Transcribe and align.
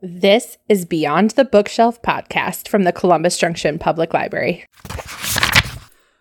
This 0.00 0.58
is 0.68 0.84
Beyond 0.84 1.30
the 1.30 1.44
Bookshelf 1.44 2.00
podcast 2.02 2.68
from 2.68 2.84
the 2.84 2.92
Columbus 2.92 3.36
Junction 3.36 3.80
Public 3.80 4.14
Library. 4.14 4.64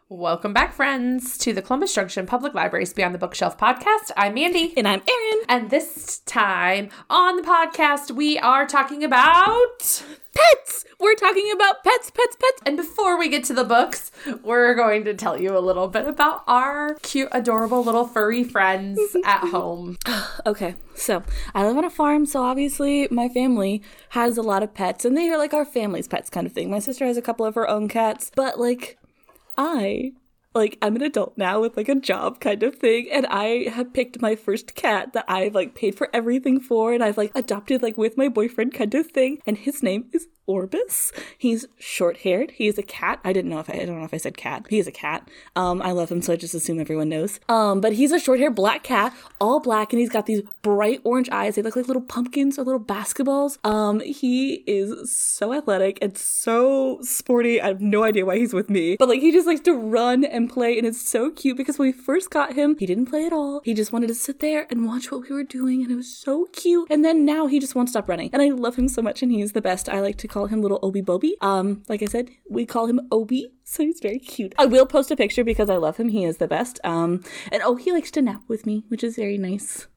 Welcome 0.10 0.54
back, 0.54 0.72
friends, 0.72 1.38
to 1.40 1.52
the 1.52 1.62
Columbus 1.62 1.94
Junction 1.94 2.26
Public 2.26 2.54
Library's 2.54 2.94
Beyond 2.94 3.14
the 3.14 3.20
Bookshelf 3.20 3.58
podcast. 3.58 4.12
I'm 4.16 4.36
Mandy. 4.36 4.74
And 4.78 4.88
I'm 4.88 5.02
Erin. 5.02 5.44
And 5.50 5.70
this 5.70 6.20
time 6.20 6.88
on 7.10 7.36
the 7.36 7.42
podcast, 7.42 8.12
we 8.12 8.40
are 8.40 8.66
talking 8.66 9.04
about 9.04 10.02
pets. 10.34 10.86
We're 10.98 11.16
talking 11.16 11.52
about 11.54 11.84
pets, 11.84 12.10
pets, 12.10 12.38
pets. 12.38 12.62
And 12.66 12.78
before 12.78 13.20
we 13.20 13.28
get 13.28 13.44
to 13.46 13.54
the 13.54 13.66
books, 13.66 14.12
we're 14.44 14.76
going 14.76 15.04
to 15.06 15.14
tell 15.14 15.40
you 15.40 15.58
a 15.58 15.60
little 15.60 15.90
bit 15.90 16.08
about 16.08 16.44
our 16.48 16.96
cute, 17.02 17.30
adorable 17.34 17.84
little 17.84 18.08
furry 18.08 18.46
friends 18.46 19.00
at 19.26 19.50
home. 19.50 19.98
okay, 20.46 20.76
so 20.96 21.22
I 21.54 21.68
live 21.68 21.78
on 21.78 21.84
a 21.84 21.90
farm, 21.90 22.26
so 22.26 22.44
obviously 22.44 23.08
my 23.12 23.28
family 23.28 23.84
has 24.10 24.38
a 24.38 24.42
lot 24.42 24.64
of 24.64 24.74
pets, 24.74 25.06
and 25.06 25.18
they 25.18 25.30
are 25.30 25.38
like 25.38 25.54
our 25.54 25.66
family's 25.66 26.08
pets 26.08 26.30
kind 26.30 26.48
of 26.48 26.54
thing. 26.54 26.72
My 26.72 26.80
sister 26.80 27.06
has 27.06 27.18
a 27.18 27.22
couple 27.22 27.46
of 27.46 27.56
her 27.56 27.70
own 27.70 27.88
cats, 27.88 28.32
but 28.36 28.60
like 28.60 28.97
I 29.58 30.14
like 30.58 30.78
I'm 30.82 30.96
an 30.96 31.02
adult 31.02 31.38
now 31.38 31.62
with 31.62 31.78
like 31.78 31.90
a 31.90 31.96
job 31.96 32.40
kind 32.40 32.64
of 32.64 32.76
thing 32.76 33.08
and 33.12 33.26
I 33.28 33.70
have 33.70 33.94
picked 33.94 34.22
my 34.22 34.36
first 34.36 34.76
cat 34.76 35.14
that 35.14 35.26
I've 35.28 35.56
like 35.56 35.76
paid 35.76 35.96
for 35.96 36.10
everything 36.14 36.60
for 36.60 36.94
and 36.94 37.04
I've 37.04 37.18
like 37.18 37.32
adopted 37.36 37.82
like 37.82 37.98
with 37.98 38.18
my 38.18 38.28
boyfriend 38.28 38.74
kind 38.74 38.94
of 38.96 39.08
thing 39.08 39.40
and 39.46 39.58
his 39.58 39.82
name 39.82 40.06
is 40.14 40.28
Orbis. 40.48 41.12
He's 41.38 41.66
short 41.78 42.18
haired. 42.20 42.52
He 42.52 42.68
is 42.68 42.78
a 42.78 42.84
cat. 42.84 43.20
I 43.24 43.34
didn't 43.34 43.52
know 43.52 43.60
if 43.60 43.70
I, 43.70 43.74
I 43.74 43.86
don't 43.86 44.00
know 44.00 44.06
if 44.06 44.14
I 44.14 44.18
said 44.18 44.38
cat. 44.38 44.66
He 44.70 44.80
is 44.80 44.88
a 44.88 44.92
cat. 44.94 45.30
Um, 45.58 45.82
I 45.82 45.92
love 45.92 46.10
him, 46.10 46.22
so 46.22 46.34
I 46.34 46.38
just 46.38 46.54
assume 46.54 46.80
everyone 46.80 47.10
knows. 47.10 47.42
Um, 47.50 47.82
but 47.82 47.94
he's 47.94 48.14
a 48.14 48.20
short 48.20 48.40
haired 48.40 48.56
black 48.56 48.84
cat, 48.84 49.14
all 49.42 49.60
black, 49.60 49.92
and 49.92 50.00
he's 50.00 50.10
got 50.10 50.26
these 50.26 50.42
bright 50.62 51.02
orange 51.04 51.30
eyes. 51.30 51.56
They 51.56 51.62
look 51.62 51.76
like 51.76 51.88
little 51.88 52.02
pumpkins 52.02 52.58
or 52.58 52.64
little 52.64 52.80
basketballs. 52.80 53.58
Um, 53.66 54.00
he 54.00 54.64
is 54.66 55.14
so 55.14 55.54
athletic 55.54 56.00
and 56.02 56.18
so 56.18 57.00
sporty. 57.02 57.62
I 57.62 57.68
have 57.68 57.82
no 57.82 58.04
idea 58.04 58.26
why 58.26 58.38
he's 58.38 58.54
with 58.54 58.70
me, 58.70 58.96
but 58.98 59.10
like 59.10 59.20
he 59.20 59.34
just 59.34 59.48
likes 59.48 59.62
to 59.62 59.74
run 59.74 60.24
and 60.24 60.47
play, 60.48 60.78
and 60.78 60.86
it's 60.86 61.02
so 61.02 61.32
cute 61.32 61.58
because 61.58 61.78
when 61.78 61.88
we 61.88 61.92
first 61.92 62.30
got 62.30 62.54
him, 62.54 62.76
he 62.78 62.86
didn't 62.86 63.08
play 63.08 63.26
at 63.26 63.34
all. 63.34 63.62
He 63.64 63.74
just 63.74 63.92
wanted 63.92 64.08
to 64.08 64.16
sit 64.16 64.40
there 64.40 64.68
and 64.70 64.86
watch 64.86 65.12
what 65.12 65.30
we 65.30 65.36
were 65.36 65.44
doing, 65.44 65.82
and 65.82 65.92
it 65.92 65.96
was 65.96 66.16
so 66.16 66.48
cute. 66.54 66.88
And 66.90 67.04
then 67.04 67.26
now 67.26 67.48
he 67.48 67.60
just 67.60 67.76
won't 67.76 67.90
stop 67.90 68.08
running, 68.08 68.30
and 68.34 68.42
I 68.42 68.50
love 68.50 68.76
him 68.76 68.88
so 68.88 69.02
much, 69.02 69.22
and 69.22 69.32
he's 69.32 69.54
the 69.54 69.62
best. 69.62 69.90
I 69.90 70.02
like 70.02 70.18
to 70.18 70.28
call 70.28 70.48
him 70.48 70.62
little 70.62 70.80
Obi 70.82 71.02
Bobi. 71.02 71.32
Um, 71.42 71.84
like 71.88 72.02
I 72.02 72.06
said, 72.06 72.30
we 72.50 72.66
call 72.66 72.88
him 72.88 73.02
Obi, 73.12 73.52
so 73.64 73.84
he's 73.84 74.00
very 74.00 74.20
cute. 74.20 74.56
I 74.58 74.66
will 74.66 74.86
post 74.86 75.12
a 75.12 75.16
picture 75.16 75.44
because 75.44 75.70
I 75.70 75.78
love 75.78 75.98
him. 75.98 76.10
He 76.10 76.24
is 76.24 76.38
the 76.38 76.48
best. 76.48 76.80
Um, 76.84 77.24
and 77.52 77.62
oh, 77.64 77.76
he 77.76 77.92
likes 77.92 78.12
to 78.12 78.22
nap 78.22 78.44
with 78.48 78.66
me, 78.66 78.84
which 78.88 79.04
is 79.04 79.16
very 79.16 79.38
nice. 79.38 79.88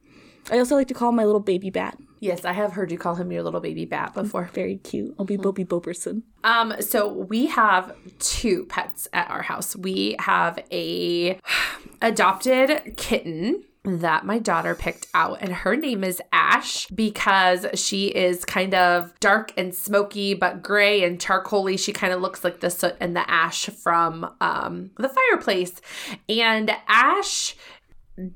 I 0.50 0.58
also 0.58 0.74
like 0.74 0.88
to 0.88 0.94
call 0.94 1.12
my 1.12 1.24
little 1.24 1.40
baby 1.40 1.70
bat. 1.70 1.98
Yes, 2.20 2.44
I 2.44 2.52
have 2.52 2.74
heard 2.74 2.92
you 2.92 2.98
call 2.98 3.14
him 3.14 3.32
your 3.32 3.42
little 3.42 3.60
baby 3.60 3.86
bat 3.86 4.14
before. 4.14 4.50
Very 4.54 4.76
cute. 4.76 5.14
Obi 5.18 5.36
mm-hmm. 5.36 5.48
Bobi 5.48 5.66
Boberson. 5.66 6.22
Um, 6.44 6.74
so 6.80 7.08
we 7.08 7.46
have 7.46 7.94
two 8.18 8.66
pets 8.66 9.08
at 9.12 9.30
our 9.30 9.42
house. 9.42 9.74
We 9.74 10.16
have 10.20 10.62
a 10.70 11.38
adopted 12.02 12.96
kitten 12.96 13.64
that 13.82 14.26
my 14.26 14.38
daughter 14.38 14.74
picked 14.74 15.06
out, 15.14 15.38
and 15.40 15.52
her 15.52 15.74
name 15.74 16.04
is 16.04 16.20
Ash 16.32 16.86
because 16.88 17.66
she 17.74 18.08
is 18.08 18.44
kind 18.44 18.74
of 18.74 19.18
dark 19.20 19.54
and 19.56 19.74
smoky, 19.74 20.34
but 20.34 20.62
gray 20.62 21.02
and 21.02 21.18
charcoaly. 21.18 21.78
She 21.78 21.92
kind 21.92 22.12
of 22.12 22.20
looks 22.20 22.44
like 22.44 22.60
the 22.60 22.68
soot 22.68 22.96
and 23.00 23.16
the 23.16 23.28
ash 23.30 23.66
from 23.66 24.30
um, 24.42 24.90
the 24.98 25.08
fireplace. 25.08 25.80
And 26.28 26.70
Ash 26.88 27.56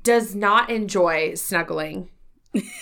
does 0.01 0.33
not 0.33 0.71
enjoy 0.71 1.35
snuggling 1.35 2.09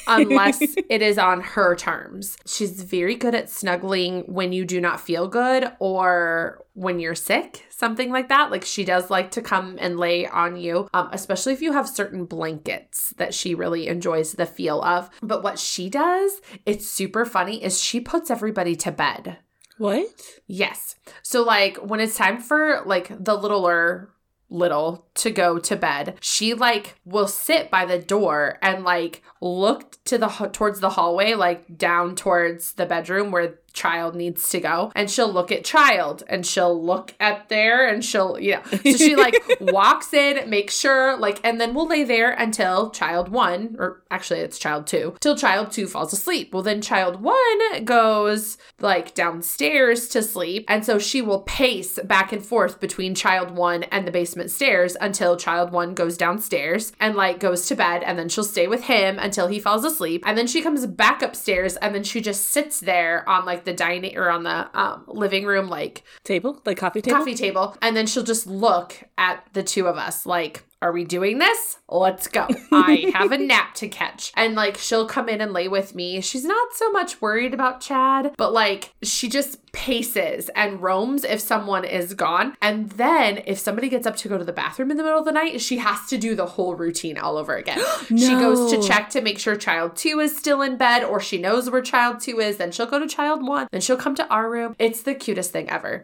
unless 0.07 0.61
it 0.89 1.01
is 1.01 1.17
on 1.17 1.41
her 1.41 1.75
terms. 1.75 2.37
She's 2.45 2.83
very 2.83 3.15
good 3.15 3.35
at 3.35 3.49
snuggling 3.49 4.21
when 4.21 4.53
you 4.53 4.65
do 4.65 4.79
not 4.79 5.01
feel 5.01 5.27
good 5.27 5.71
or 5.79 6.63
when 6.73 6.99
you're 6.99 7.15
sick, 7.15 7.65
something 7.69 8.11
like 8.11 8.29
that. 8.29 8.51
Like 8.51 8.65
she 8.65 8.83
does 8.83 9.09
like 9.09 9.31
to 9.31 9.41
come 9.41 9.77
and 9.79 9.99
lay 9.99 10.27
on 10.27 10.57
you, 10.57 10.87
um, 10.93 11.09
especially 11.11 11.53
if 11.53 11.61
you 11.61 11.73
have 11.73 11.87
certain 11.87 12.25
blankets 12.25 13.13
that 13.17 13.33
she 13.33 13.55
really 13.55 13.87
enjoys 13.87 14.33
the 14.33 14.45
feel 14.45 14.81
of. 14.81 15.09
But 15.21 15.43
what 15.43 15.59
she 15.59 15.89
does, 15.89 16.41
it's 16.65 16.87
super 16.87 17.25
funny, 17.25 17.63
is 17.63 17.81
she 17.81 17.99
puts 17.99 18.31
everybody 18.31 18.75
to 18.77 18.91
bed. 18.91 19.37
What? 19.77 20.07
Yes. 20.47 20.95
So 21.23 21.43
like 21.43 21.77
when 21.77 21.99
it's 21.99 22.17
time 22.17 22.39
for 22.39 22.81
like 22.85 23.11
the 23.23 23.35
littler 23.35 24.09
little 24.49 25.07
to 25.15 25.31
go 25.31 25.57
to 25.57 25.75
bed 25.75 26.15
she 26.21 26.53
like 26.53 26.95
will 27.05 27.27
sit 27.27 27.71
by 27.71 27.85
the 27.85 27.97
door 27.97 28.59
and 28.61 28.83
like 28.83 29.23
look 29.43 29.97
to 30.05 30.17
the 30.17 30.27
towards 30.53 30.79
the 30.79 30.91
hallway 30.91 31.33
like 31.33 31.77
down 31.77 32.15
towards 32.15 32.73
the 32.73 32.85
bedroom 32.85 33.29
where 33.29 33.55
child 33.73 34.15
needs 34.15 34.49
to 34.49 34.59
go 34.59 34.91
and 34.95 35.09
she'll 35.09 35.31
look 35.31 35.51
at 35.51 35.65
child 35.65 36.23
and 36.29 36.45
she'll 36.45 36.81
look 36.81 37.13
at 37.19 37.49
there 37.49 37.87
and 37.87 38.05
she'll 38.05 38.39
you 38.39 38.51
know. 38.51 38.61
So 38.65 38.97
she 38.97 39.15
like 39.15 39.35
walks 39.59 40.13
in 40.13 40.47
makes 40.49 40.77
sure 40.77 41.17
like 41.17 41.41
and 41.43 41.59
then 41.59 41.73
we'll 41.73 41.87
lay 41.87 42.03
there 42.03 42.31
until 42.31 42.91
child 42.91 43.29
one 43.29 43.75
or 43.79 44.03
actually 44.11 44.39
it's 44.41 44.59
child 44.59 44.85
two 44.85 45.15
till 45.19 45.35
child 45.35 45.71
two 45.71 45.87
falls 45.87 46.13
asleep. 46.13 46.53
Well 46.53 46.63
then 46.63 46.81
child 46.81 47.21
one 47.21 47.83
goes 47.83 48.57
like 48.79 49.15
downstairs 49.15 50.07
to 50.09 50.21
sleep 50.21 50.65
and 50.67 50.85
so 50.85 50.99
she 50.99 51.21
will 51.21 51.41
pace 51.41 51.99
back 52.03 52.31
and 52.31 52.45
forth 52.45 52.79
between 52.79 53.15
child 53.15 53.51
one 53.51 53.83
and 53.83 54.05
the 54.07 54.11
basement 54.11 54.51
stairs 54.51 54.95
until 55.01 55.35
child 55.35 55.71
one 55.71 55.95
goes 55.95 56.15
downstairs 56.15 56.91
and 56.99 57.15
like 57.15 57.39
goes 57.39 57.65
to 57.67 57.75
bed 57.75 58.03
and 58.03 58.19
then 58.19 58.29
she'll 58.29 58.43
stay 58.43 58.67
with 58.67 58.83
him 58.83 59.17
until 59.33 59.47
he 59.47 59.59
falls 59.59 59.83
asleep 59.83 60.23
and 60.27 60.37
then 60.37 60.45
she 60.45 60.61
comes 60.61 60.85
back 60.85 61.23
upstairs 61.23 61.75
and 61.77 61.95
then 61.95 62.03
she 62.03 62.21
just 62.21 62.51
sits 62.51 62.79
there 62.79 63.27
on 63.27 63.45
like 63.45 63.65
the 63.65 63.73
dining 63.73 64.15
or 64.15 64.29
on 64.29 64.43
the 64.43 64.79
um, 64.79 65.03
living 65.07 65.43
room 65.43 65.69
like 65.69 66.03
table, 66.23 66.61
like 66.67 66.77
coffee 66.77 67.01
table, 67.01 67.17
coffee 67.17 67.33
table, 67.33 67.75
and 67.81 67.97
then 67.97 68.05
she'll 68.05 68.21
just 68.23 68.45
look 68.45 68.95
at 69.17 69.43
the 69.53 69.63
two 69.63 69.87
of 69.87 69.97
us 69.97 70.27
like 70.27 70.63
are 70.83 70.91
we 70.91 71.05
doing 71.05 71.37
this? 71.37 71.77
Let's 71.87 72.27
go. 72.27 72.45
I 72.73 73.09
have 73.13 73.31
a 73.31 73.37
nap 73.37 73.73
to 73.75 73.87
catch. 73.87 74.33
And 74.35 74.53
like 74.53 74.77
she'll 74.77 75.07
come 75.07 75.29
in 75.29 75.39
and 75.39 75.53
lay 75.53 75.69
with 75.69 75.95
me. 75.95 76.19
She's 76.19 76.43
not 76.43 76.73
so 76.73 76.91
much 76.91 77.21
worried 77.21 77.53
about 77.53 77.79
Chad, 77.79 78.35
but 78.37 78.51
like 78.51 78.93
she 79.01 79.29
just 79.29 79.71
paces 79.71 80.49
and 80.57 80.81
roams 80.81 81.23
if 81.23 81.39
someone 81.39 81.85
is 81.85 82.13
gone. 82.13 82.57
And 82.61 82.89
then 82.91 83.43
if 83.45 83.59
somebody 83.59 83.87
gets 83.87 84.05
up 84.05 84.17
to 84.17 84.27
go 84.27 84.37
to 84.37 84.43
the 84.43 84.51
bathroom 84.51 84.91
in 84.91 84.97
the 84.97 85.03
middle 85.03 85.19
of 85.19 85.25
the 85.25 85.31
night, 85.31 85.61
she 85.61 85.77
has 85.77 86.05
to 86.07 86.17
do 86.17 86.35
the 86.35 86.45
whole 86.45 86.75
routine 86.75 87.17
all 87.17 87.37
over 87.37 87.55
again. 87.55 87.81
no. 88.09 88.17
She 88.33 88.39
goes 88.39 88.71
to 88.73 88.85
check 88.85 89.09
to 89.11 89.21
make 89.21 89.39
sure 89.39 89.55
child 89.55 89.95
two 89.95 90.19
is 90.19 90.35
still 90.35 90.61
in 90.61 90.75
bed 90.75 91.03
or 91.03 91.21
she 91.21 91.37
knows 91.37 91.69
where 91.69 91.81
child 91.81 92.19
two 92.19 92.41
is. 92.41 92.57
Then 92.57 92.73
she'll 92.73 92.87
go 92.87 92.99
to 92.99 93.07
child 93.07 93.47
one. 93.47 93.67
Then 93.71 93.79
she'll 93.79 93.95
come 93.95 94.15
to 94.15 94.27
our 94.27 94.49
room. 94.49 94.75
It's 94.79 95.01
the 95.01 95.15
cutest 95.15 95.51
thing 95.51 95.69
ever. 95.69 96.03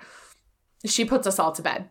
She 0.86 1.04
puts 1.04 1.28
us 1.28 1.38
all 1.38 1.52
to 1.52 1.62
bed. 1.62 1.90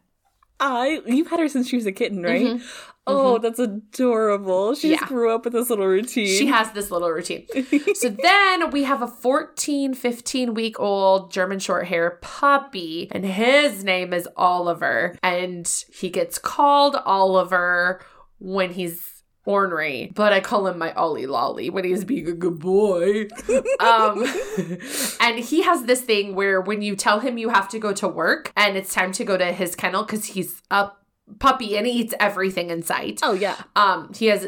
I 0.60 1.00
you've 1.06 1.28
had 1.28 1.40
her 1.40 1.48
since 1.48 1.68
she 1.68 1.76
was 1.76 1.86
a 1.86 1.92
kitten, 1.92 2.22
right? 2.22 2.46
Mm-hmm. 2.46 2.66
Oh, 3.06 3.34
mm-hmm. 3.34 3.42
that's 3.42 3.58
adorable. 3.58 4.74
She 4.74 4.90
yeah. 4.90 5.06
grew 5.06 5.34
up 5.34 5.44
with 5.44 5.54
this 5.54 5.70
little 5.70 5.86
routine. 5.86 6.26
She 6.26 6.46
has 6.46 6.70
this 6.72 6.90
little 6.90 7.08
routine. 7.08 7.46
so 7.94 8.08
then 8.22 8.70
we 8.70 8.84
have 8.84 9.00
a 9.00 9.06
14, 9.08 9.94
15 9.94 10.54
week 10.54 10.78
old 10.78 11.32
German 11.32 11.58
short 11.58 11.86
hair 11.86 12.18
puppy, 12.20 13.08
and 13.10 13.24
his 13.24 13.82
name 13.82 14.12
is 14.12 14.28
Oliver. 14.36 15.16
And 15.22 15.66
he 15.90 16.10
gets 16.10 16.38
called 16.38 16.96
Oliver 17.06 18.02
when 18.38 18.72
he's 18.72 19.17
ornery, 19.48 20.12
but 20.14 20.32
I 20.32 20.40
call 20.40 20.66
him 20.66 20.78
my 20.78 20.92
Ollie 20.92 21.26
Lolly 21.26 21.70
when 21.70 21.82
he's 21.82 22.04
being 22.04 22.28
a 22.28 22.34
good 22.34 22.58
boy. 22.58 23.28
um, 23.80 24.22
and 25.20 25.38
he 25.38 25.62
has 25.62 25.84
this 25.84 26.02
thing 26.02 26.34
where 26.34 26.60
when 26.60 26.82
you 26.82 26.94
tell 26.94 27.20
him 27.20 27.38
you 27.38 27.48
have 27.48 27.66
to 27.70 27.78
go 27.78 27.94
to 27.94 28.06
work 28.06 28.52
and 28.54 28.76
it's 28.76 28.92
time 28.92 29.10
to 29.12 29.24
go 29.24 29.38
to 29.38 29.46
his 29.46 29.74
kennel 29.74 30.04
because 30.04 30.26
he's 30.26 30.62
a 30.70 30.90
puppy 31.38 31.78
and 31.78 31.86
he 31.86 31.94
eats 31.94 32.14
everything 32.20 32.68
in 32.68 32.82
sight. 32.82 33.20
Oh 33.22 33.32
yeah. 33.32 33.56
Um, 33.74 34.12
he 34.14 34.26
has 34.26 34.44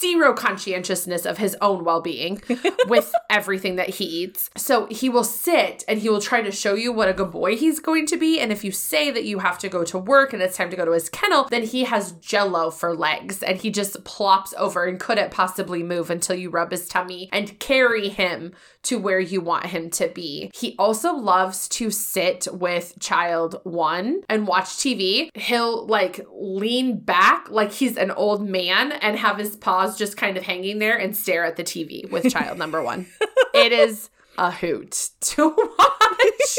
zero 0.00 0.32
conscientiousness 0.32 1.26
of 1.26 1.38
his 1.38 1.56
own 1.60 1.84
well 1.84 2.00
being 2.00 2.42
with 2.86 3.12
everything 3.30 3.76
that 3.76 3.90
he 3.90 4.04
eats. 4.04 4.50
So 4.56 4.86
he 4.86 5.08
will 5.08 5.24
sit 5.24 5.84
and 5.86 6.00
he 6.00 6.08
will 6.08 6.20
try 6.20 6.42
to 6.42 6.50
show 6.50 6.74
you 6.74 6.92
what 6.92 7.08
a 7.08 7.12
good 7.12 7.30
boy 7.30 7.56
he's 7.56 7.80
going 7.80 8.06
to 8.06 8.16
be. 8.16 8.40
And 8.40 8.52
if 8.52 8.64
you 8.64 8.72
say 8.72 9.10
that 9.10 9.24
you 9.24 9.40
have 9.40 9.58
to 9.58 9.68
go 9.68 9.84
to 9.84 9.98
work 9.98 10.32
and 10.32 10.42
it's 10.42 10.56
time 10.56 10.70
to 10.70 10.76
go 10.76 10.84
to 10.84 10.92
his 10.92 11.08
kennel, 11.08 11.44
then 11.50 11.62
he 11.62 11.84
has 11.84 12.12
jello 12.12 12.70
for 12.70 12.94
legs 12.94 13.42
and 13.42 13.58
he 13.58 13.70
just 13.70 14.02
plops 14.04 14.54
over 14.56 14.86
and 14.86 14.98
couldn't 14.98 15.30
possibly 15.30 15.82
move 15.82 16.10
until 16.10 16.36
you 16.36 16.50
rub 16.50 16.70
his 16.70 16.88
tummy 16.88 17.28
and 17.32 17.58
carry 17.58 18.08
him 18.08 18.52
to 18.82 18.98
where 18.98 19.20
you 19.20 19.40
want 19.40 19.66
him 19.66 19.90
to 19.90 20.08
be. 20.08 20.50
He 20.54 20.74
also 20.78 21.12
loves 21.12 21.68
to 21.68 21.90
sit 21.90 22.48
with 22.50 22.94
child 22.98 23.60
one 23.64 24.22
and 24.28 24.46
watch 24.46 24.66
TV. 24.66 25.28
He'll 25.36 25.86
like 25.86 26.26
lean 26.32 26.98
back 26.98 27.50
like 27.50 27.72
he's 27.72 27.96
an 27.96 28.10
old 28.10 28.48
man 28.48 28.92
and 28.92 29.18
have 29.18 29.38
his 29.38 29.56
paws 29.56 29.89
just 29.98 30.16
kind 30.16 30.36
of 30.36 30.42
hanging 30.44 30.78
there 30.78 30.96
and 30.96 31.16
stare 31.16 31.44
at 31.44 31.56
the 31.56 31.64
TV 31.64 32.10
with 32.10 32.30
child 32.32 32.58
number 32.58 32.82
one. 32.82 33.06
it 33.54 33.72
is 33.72 34.10
a 34.38 34.50
hoot 34.50 35.10
to 35.20 35.48
watch. 35.78 36.58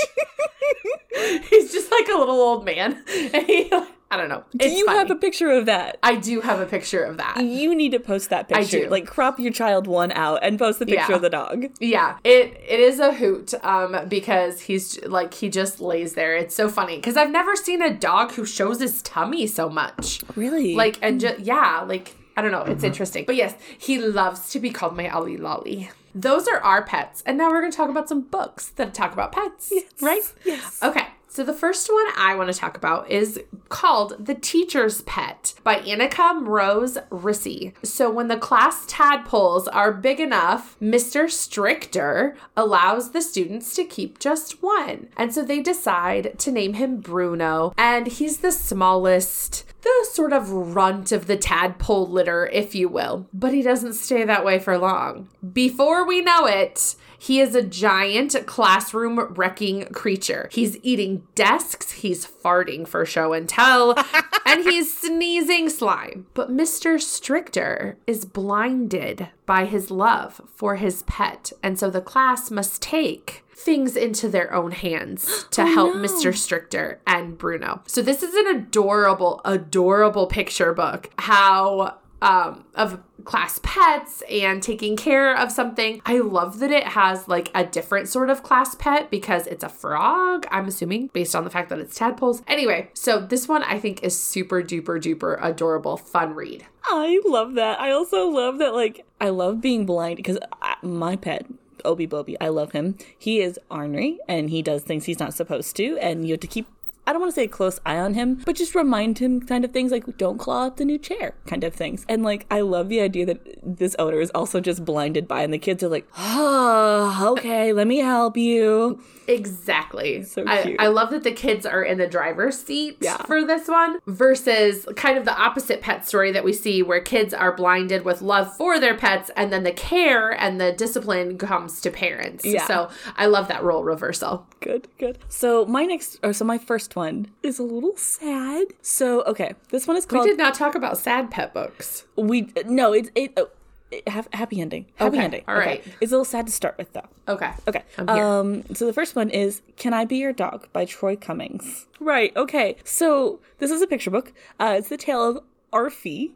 he's 1.49 1.71
just 1.71 1.91
like 1.91 2.07
a 2.09 2.17
little 2.17 2.39
old 2.39 2.65
man. 2.65 3.03
And 3.33 3.45
he 3.45 3.71
I 4.13 4.17
don't 4.17 4.27
know. 4.27 4.43
Do 4.57 4.67
you 4.69 4.85
funny. 4.85 4.97
have 4.97 5.09
a 5.09 5.15
picture 5.15 5.49
of 5.51 5.67
that? 5.67 5.97
I 6.03 6.15
do 6.17 6.41
have 6.41 6.59
a 6.59 6.65
picture 6.65 7.01
of 7.01 7.15
that. 7.15 7.37
You 7.41 7.73
need 7.73 7.91
to 7.93 7.99
post 7.99 8.29
that 8.31 8.49
picture. 8.49 8.79
I 8.79 8.81
do. 8.81 8.89
Like 8.89 9.07
crop 9.07 9.39
your 9.39 9.53
child 9.53 9.87
one 9.87 10.11
out 10.11 10.39
and 10.43 10.59
post 10.59 10.79
the 10.79 10.85
picture 10.85 11.11
Yeah. 11.11 11.15
of 11.15 11.21
the 11.21 11.29
dog. 11.29 11.67
Yeah, 11.79 12.17
it 12.25 12.61
it 12.67 12.79
is 12.81 12.99
a 12.99 13.13
hoot 13.13 13.53
um 13.63 14.09
because 14.09 14.59
he's 14.61 15.01
like 15.05 15.33
he 15.35 15.47
just 15.47 15.79
lays 15.79 16.13
there. 16.15 16.35
It's 16.35 16.53
so 16.53 16.67
funny 16.67 16.97
because 16.97 17.15
I've 17.15 17.31
never 17.31 17.55
seen 17.55 17.81
a 17.81 17.93
dog 17.93 18.33
who 18.33 18.45
shows 18.45 18.81
his 18.81 19.01
tummy 19.01 19.47
so 19.47 19.69
much. 19.69 20.21
Really? 20.35 20.75
Like 20.75 20.97
and 21.01 21.21
just 21.21 21.39
yeah, 21.39 21.85
like 21.87 22.17
I 22.41 22.49
don't 22.49 22.53
know, 22.53 22.63
it's 22.71 22.77
mm-hmm. 22.79 22.87
interesting. 22.87 23.25
But 23.25 23.35
yes, 23.35 23.53
he 23.77 23.99
loves 23.99 24.49
to 24.49 24.59
be 24.59 24.71
called 24.71 24.97
my 24.97 25.07
Ollie 25.07 25.37
Lolly. 25.37 25.91
Those 26.15 26.47
are 26.47 26.59
our 26.61 26.83
pets. 26.83 27.21
And 27.23 27.37
now 27.37 27.51
we're 27.51 27.61
going 27.61 27.71
to 27.71 27.77
talk 27.77 27.89
about 27.91 28.09
some 28.09 28.21
books 28.21 28.69
that 28.69 28.95
talk 28.95 29.13
about 29.13 29.31
pets, 29.31 29.71
right? 30.01 30.23
Yes. 30.43 30.79
Okay. 30.81 31.05
So 31.31 31.45
the 31.45 31.53
first 31.53 31.89
one 31.89 32.07
I 32.17 32.35
want 32.35 32.51
to 32.51 32.59
talk 32.59 32.75
about 32.75 33.09
is 33.09 33.39
called 33.69 34.25
The 34.25 34.35
Teacher's 34.35 35.01
Pet 35.03 35.53
by 35.63 35.77
Anica 35.77 36.45
Rose 36.45 36.97
Rissi. 37.09 37.73
So 37.85 38.11
when 38.11 38.27
the 38.27 38.35
class 38.35 38.85
tadpoles 38.85 39.69
are 39.69 39.93
big 39.93 40.19
enough, 40.19 40.75
Mr. 40.81 41.31
Stricter 41.31 42.35
allows 42.57 43.11
the 43.11 43.21
students 43.21 43.73
to 43.75 43.85
keep 43.85 44.19
just 44.19 44.61
one. 44.61 45.07
And 45.15 45.33
so 45.33 45.45
they 45.45 45.61
decide 45.61 46.37
to 46.39 46.51
name 46.51 46.73
him 46.73 46.99
Bruno, 46.99 47.73
and 47.77 48.07
he's 48.07 48.39
the 48.39 48.51
smallest 48.51 49.63
the 49.83 50.07
sort 50.11 50.33
of 50.33 50.51
runt 50.51 51.11
of 51.11 51.27
the 51.27 51.37
tadpole 51.37 52.07
litter, 52.07 52.47
if 52.47 52.75
you 52.75 52.87
will. 52.87 53.27
But 53.33 53.53
he 53.53 53.61
doesn't 53.61 53.93
stay 53.93 54.23
that 54.23 54.45
way 54.45 54.59
for 54.59 54.77
long. 54.77 55.29
Before 55.53 56.05
we 56.05 56.21
know 56.21 56.45
it, 56.45 56.95
he 57.21 57.39
is 57.39 57.53
a 57.53 57.61
giant 57.61 58.35
classroom 58.47 59.19
wrecking 59.35 59.85
creature. 59.93 60.49
He's 60.51 60.77
eating 60.81 61.21
desks, 61.35 61.91
he's 61.91 62.25
farting 62.25 62.87
for 62.87 63.05
show 63.05 63.31
and 63.31 63.47
tell, 63.47 63.93
and 64.47 64.63
he's 64.63 64.97
sneezing 64.97 65.69
slime. 65.69 66.25
But 66.33 66.49
Mr. 66.49 66.99
Stricter 66.99 67.99
is 68.07 68.25
blinded 68.25 69.29
by 69.45 69.65
his 69.65 69.91
love 69.91 70.41
for 70.55 70.77
his 70.77 71.03
pet, 71.03 71.51
and 71.61 71.77
so 71.77 71.91
the 71.91 72.01
class 72.01 72.49
must 72.49 72.81
take 72.81 73.43
things 73.53 73.95
into 73.95 74.27
their 74.27 74.51
own 74.51 74.71
hands 74.71 75.45
to 75.51 75.67
help 75.67 75.93
Mr. 75.93 76.35
Stricter 76.35 77.01
and 77.05 77.37
Bruno. 77.37 77.83
So 77.85 78.01
this 78.01 78.23
is 78.23 78.33
an 78.33 78.47
adorable, 78.47 79.41
adorable 79.45 80.25
picture 80.25 80.73
book. 80.73 81.11
How 81.19 81.99
um 82.23 82.65
of 82.75 83.01
class 83.21 83.59
pets 83.63 84.23
and 84.29 84.61
taking 84.61 84.95
care 84.95 85.35
of 85.35 85.51
something. 85.51 86.01
I 86.05 86.19
love 86.19 86.59
that 86.59 86.71
it 86.71 86.83
has 86.83 87.27
like 87.27 87.49
a 87.55 87.65
different 87.65 88.07
sort 88.07 88.29
of 88.29 88.43
class 88.43 88.75
pet 88.75 89.09
because 89.09 89.47
it's 89.47 89.63
a 89.63 89.69
frog, 89.69 90.45
I'm 90.51 90.67
assuming, 90.67 91.07
based 91.13 91.35
on 91.35 91.43
the 91.43 91.49
fact 91.49 91.69
that 91.69 91.79
it's 91.79 91.95
tadpoles. 91.95 92.41
Anyway, 92.47 92.89
so 92.93 93.19
this 93.19 93.47
one 93.47 93.63
I 93.63 93.79
think 93.79 94.03
is 94.03 94.21
super 94.21 94.61
duper 94.61 95.01
duper 95.01 95.37
adorable, 95.41 95.97
fun 95.97 96.33
read. 96.33 96.65
I 96.85 97.21
love 97.25 97.53
that. 97.55 97.79
I 97.79 97.91
also 97.91 98.27
love 98.27 98.57
that, 98.57 98.73
like, 98.73 99.05
I 99.19 99.29
love 99.29 99.61
being 99.61 99.85
blind 99.85 100.17
because 100.17 100.39
my 100.81 101.15
pet, 101.15 101.45
Obi 101.85 102.07
Bobi, 102.07 102.35
I 102.41 102.49
love 102.49 102.71
him. 102.71 102.97
He 103.17 103.39
is 103.39 103.59
ornery 103.69 104.19
and 104.27 104.49
he 104.49 104.61
does 104.61 104.83
things 104.83 105.05
he's 105.05 105.19
not 105.19 105.33
supposed 105.33 105.75
to, 105.77 105.97
and 105.99 106.25
you 106.25 106.33
have 106.33 106.39
to 106.41 106.47
keep. 106.47 106.67
I 107.07 107.13
don't 107.13 107.21
want 107.21 107.31
to 107.31 107.35
say 107.35 107.45
a 107.45 107.47
close 107.49 107.79
eye 107.85 107.97
on 107.97 108.13
him, 108.13 108.35
but 108.45 108.55
just 108.55 108.75
remind 108.75 109.19
him 109.19 109.41
kind 109.41 109.65
of 109.65 109.71
things 109.71 109.91
like 109.91 110.17
don't 110.17 110.37
claw 110.37 110.67
up 110.67 110.77
the 110.77 110.85
new 110.85 110.97
chair 110.99 111.33
kind 111.47 111.63
of 111.63 111.73
things. 111.73 112.05
And 112.07 112.23
like 112.23 112.45
I 112.51 112.61
love 112.61 112.89
the 112.89 113.01
idea 113.01 113.25
that 113.25 113.39
this 113.63 113.95
owner 113.97 114.19
is 114.21 114.29
also 114.35 114.59
just 114.61 114.85
blinded 114.85 115.27
by 115.27 115.41
and 115.43 115.51
the 115.53 115.57
kids 115.57 115.83
are 115.83 115.89
like, 115.89 116.07
"Oh, 116.17 117.33
okay, 117.37 117.73
let 117.73 117.87
me 117.87 117.97
help 117.99 118.37
you." 118.37 119.01
Exactly. 119.27 120.23
So 120.23 120.43
I, 120.45 120.61
cute. 120.63 120.79
I 120.79 120.87
love 120.87 121.09
that 121.11 121.23
the 121.23 121.31
kids 121.31 121.65
are 121.65 121.83
in 121.83 121.97
the 121.97 122.07
driver's 122.07 122.61
seat 122.61 122.97
Yeah. 123.01 123.17
for 123.23 123.43
this 123.45 123.67
one 123.67 123.99
versus 124.07 124.85
kind 124.95 125.17
of 125.17 125.25
the 125.25 125.35
opposite 125.37 125.81
pet 125.81 126.05
story 126.07 126.31
that 126.31 126.43
we 126.43 126.53
see 126.53 126.83
where 126.83 126.99
kids 127.01 127.33
are 127.33 127.55
blinded 127.55 128.03
with 128.05 128.21
love 128.21 128.55
for 128.57 128.79
their 128.79 128.95
pets 128.95 129.31
and 129.35 129.51
then 129.51 129.63
the 129.63 129.71
care 129.71 130.31
and 130.31 130.59
the 130.59 130.71
discipline 130.73 131.37
comes 131.37 131.81
to 131.81 131.91
parents. 131.91 132.45
Yeah. 132.45 132.65
So 132.67 132.89
I 133.15 133.25
love 133.27 133.47
that 133.47 133.63
role 133.63 133.83
reversal. 133.83 134.45
Good, 134.59 134.87
good. 134.97 135.17
So 135.29 135.65
my 135.65 135.85
next 135.85 136.19
or 136.23 136.33
so 136.33 136.45
my 136.45 136.57
first 136.57 136.90
one 136.95 137.27
is 137.43 137.59
a 137.59 137.63
little 137.63 137.95
sad. 137.97 138.67
So 138.81 139.23
okay, 139.23 139.53
this 139.69 139.87
one 139.87 139.97
is 139.97 140.05
called. 140.05 140.25
We 140.25 140.31
did 140.31 140.37
not 140.37 140.53
talk 140.53 140.75
about 140.75 140.97
sad 140.97 141.31
pet 141.31 141.53
books. 141.53 142.05
We 142.15 142.51
no, 142.65 142.93
it's 142.93 143.09
it. 143.15 143.33
Oh, 143.37 143.49
it 143.91 144.07
ha- 144.07 144.23
happy 144.31 144.61
ending. 144.61 144.85
Happy 144.95 145.17
Okay, 145.17 145.25
ending. 145.25 145.43
all 145.49 145.55
right. 145.55 145.83
It's 145.99 146.11
a 146.11 146.15
little 146.15 146.23
sad 146.23 146.45
to 146.47 146.51
start 146.53 146.77
with 146.77 146.93
though. 146.93 147.07
Okay. 147.27 147.51
Okay. 147.67 147.83
Um. 148.07 148.63
So 148.73 148.85
the 148.85 148.93
first 148.93 149.15
one 149.15 149.29
is 149.29 149.61
"Can 149.77 149.93
I 149.93 150.05
Be 150.05 150.17
Your 150.17 150.31
Dog" 150.33 150.67
by 150.71 150.85
Troy 150.85 151.15
Cummings. 151.17 151.87
Right. 151.99 152.35
Okay. 152.37 152.77
So 152.85 153.39
this 153.57 153.69
is 153.71 153.81
a 153.81 153.87
picture 153.87 154.09
book. 154.11 154.31
Uh, 154.59 154.75
it's 154.77 154.89
the 154.89 154.97
tale 154.97 155.23
of 155.27 155.43
Arfie. 155.73 156.31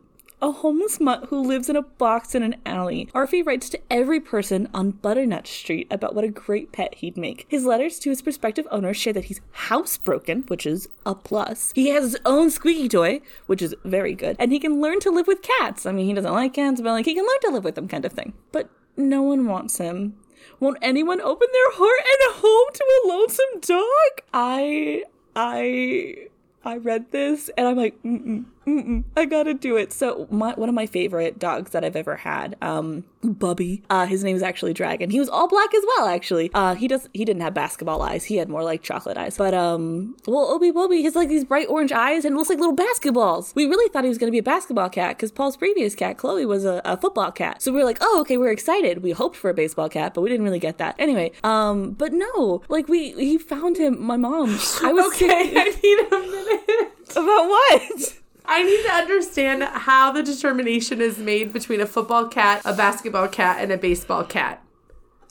A 0.46 0.52
homeless 0.52 1.00
mutt 1.00 1.30
who 1.30 1.42
lives 1.42 1.70
in 1.70 1.76
a 1.76 1.82
box 1.82 2.36
in 2.36 2.44
an 2.44 2.58
alley. 2.68 3.10
Arfie 3.16 3.44
writes 3.44 3.68
to 3.70 3.80
every 3.90 4.20
person 4.20 4.70
on 4.76 4.92
Butternut 4.92 5.48
Street 5.48 5.88
about 5.90 6.14
what 6.14 6.24
a 6.24 6.30
great 6.30 6.72
pet 6.72 6.94
he'd 6.94 7.18
make. 7.18 7.48
His 7.50 7.66
letters 7.66 7.98
to 8.02 8.12
his 8.12 8.22
prospective 8.22 8.68
owners 8.70 8.96
share 8.96 9.14
that 9.14 9.26
he's 9.26 9.42
housebroken, 9.70 10.48
which 10.48 10.68
is 10.68 10.88
a 11.04 11.16
plus. 11.16 11.72
He 11.74 11.90
has 11.90 12.04
his 12.04 12.18
own 12.28 12.52
squeaky 12.52 12.88
toy, 12.88 13.22
which 13.48 13.64
is 13.64 13.74
very 13.84 14.14
good, 14.14 14.36
and 14.38 14.52
he 14.52 14.60
can 14.60 14.80
learn 14.80 15.00
to 15.00 15.10
live 15.10 15.26
with 15.26 15.42
cats. 15.42 15.88
I 15.88 15.92
mean, 15.92 16.06
he 16.06 16.14
doesn't 16.14 16.32
like 16.32 16.54
cats, 16.54 16.80
but 16.80 16.92
like 16.92 17.06
he 17.06 17.16
can 17.16 17.26
learn 17.26 17.40
to 17.42 17.50
live 17.50 17.64
with 17.64 17.74
them, 17.74 17.88
kind 17.88 18.06
of 18.06 18.14
thing. 18.14 18.34
But 18.52 18.70
no 18.96 19.24
one 19.24 19.48
wants 19.48 19.80
him. 19.80 20.16
Won't 20.60 20.78
anyone 20.80 21.22
open 21.22 21.48
their 21.52 21.72
heart 21.72 22.02
and 22.02 22.36
home 22.36 22.68
to 22.72 22.84
a 22.84 23.08
lonesome 23.08 23.62
dog? 23.62 24.22
I, 24.32 25.06
I, 25.36 26.28
I 26.64 26.78
read 26.78 27.12
this 27.12 27.50
and 27.58 27.68
I'm 27.68 27.78
like, 27.78 28.00
mm-mm, 28.04 28.46
mm-mm, 28.66 29.04
I 29.16 29.26
gotta 29.26 29.54
do 29.54 29.76
it. 29.78 29.92
So 29.94 30.28
my 30.32 30.54
one 30.54 30.70
of 30.70 30.76
my 30.76 30.86
favorite 30.86 31.40
dogs 31.40 31.72
that 31.72 31.84
I've 31.84 31.96
ever 31.96 32.18
had, 32.18 32.56
um, 32.62 33.04
Bubby. 33.24 33.84
Uh, 33.90 34.06
his 34.06 34.24
name 34.24 34.36
is 34.36 34.44
actually 34.44 34.74
Dragon. 34.74 35.10
He 35.10 35.20
was 35.20 35.30
all 35.30 35.48
black 35.48 35.74
as 35.74 35.84
well, 35.96 36.08
actually. 36.08 36.52
Uh, 36.54 36.76
he 36.76 36.88
does 36.88 37.10
he 37.14 37.26
didn't 37.26 37.42
have 37.42 37.54
basketball 37.54 38.02
eyes. 38.02 38.26
He 38.26 38.38
had 38.38 38.50
more 38.50 38.64
like 38.64 38.82
chocolate 38.82 39.18
eyes. 39.18 39.38
But 39.38 39.54
um, 39.54 40.16
well, 40.28 40.52
Obi 40.52 40.72
Bobi 40.72 41.04
has 41.04 41.16
like 41.16 41.30
these 41.30 41.44
bright 41.46 41.68
orange 41.70 41.92
eyes 41.92 42.26
and 42.26 42.36
looks 42.36 42.50
like 42.50 42.60
little 42.60 42.76
basketballs. 42.76 43.56
We 43.56 43.66
really 43.66 43.90
thought 43.90 44.04
he 44.04 44.10
was 44.10 44.18
gonna 44.18 44.32
be 44.32 44.40
a 44.40 44.44
basketball 44.44 44.90
cat 44.90 45.18
because 45.18 45.32
Paul's 45.32 45.58
previous 45.58 45.96
cat, 45.96 46.18
Chloe, 46.18 46.46
was 46.46 46.66
a, 46.66 46.82
a 46.86 46.98
football 46.98 47.32
cat. 47.32 47.62
So 47.62 47.72
we 47.72 47.80
were 47.80 47.86
like, 47.86 48.00
oh, 48.02 48.20
okay, 48.22 48.38
we're 48.38 48.52
excited. 48.52 49.04
We 49.04 49.12
hoped 49.12 49.36
for 49.36 49.50
a 49.50 49.54
baseball 49.54 49.90
cat, 49.90 50.14
but 50.14 50.22
we 50.22 50.30
didn't 50.30 50.46
really 50.46 50.60
get 50.60 50.78
that. 50.78 50.96
Anyway, 51.00 51.32
um, 51.44 51.92
but 51.92 52.14
no, 52.14 52.62
like 52.70 52.88
we 52.88 53.12
he 53.14 53.38
found 53.38 53.78
him. 53.78 54.02
My 54.02 54.18
mom. 54.18 54.50
I 54.84 54.94
was 54.94 55.06
Okay, 55.16 55.54
I 55.56 55.76
need 55.82 56.00
a 56.00 56.20
minute. 56.20 56.92
about 57.12 57.48
what? 57.48 58.14
I 58.48 58.64
need 58.64 58.84
to 58.84 58.92
understand 58.92 59.64
how 59.64 60.12
the 60.12 60.24
determination 60.24 61.02
is 61.02 61.18
made 61.18 61.52
between 61.54 61.82
a 61.82 61.86
football 61.86 62.28
cat, 62.28 62.62
a 62.66 62.74
basketball 62.74 63.28
cat, 63.28 63.62
and 63.62 63.72
a 63.72 63.78
baseball 63.78 64.24
cat. 64.24 64.62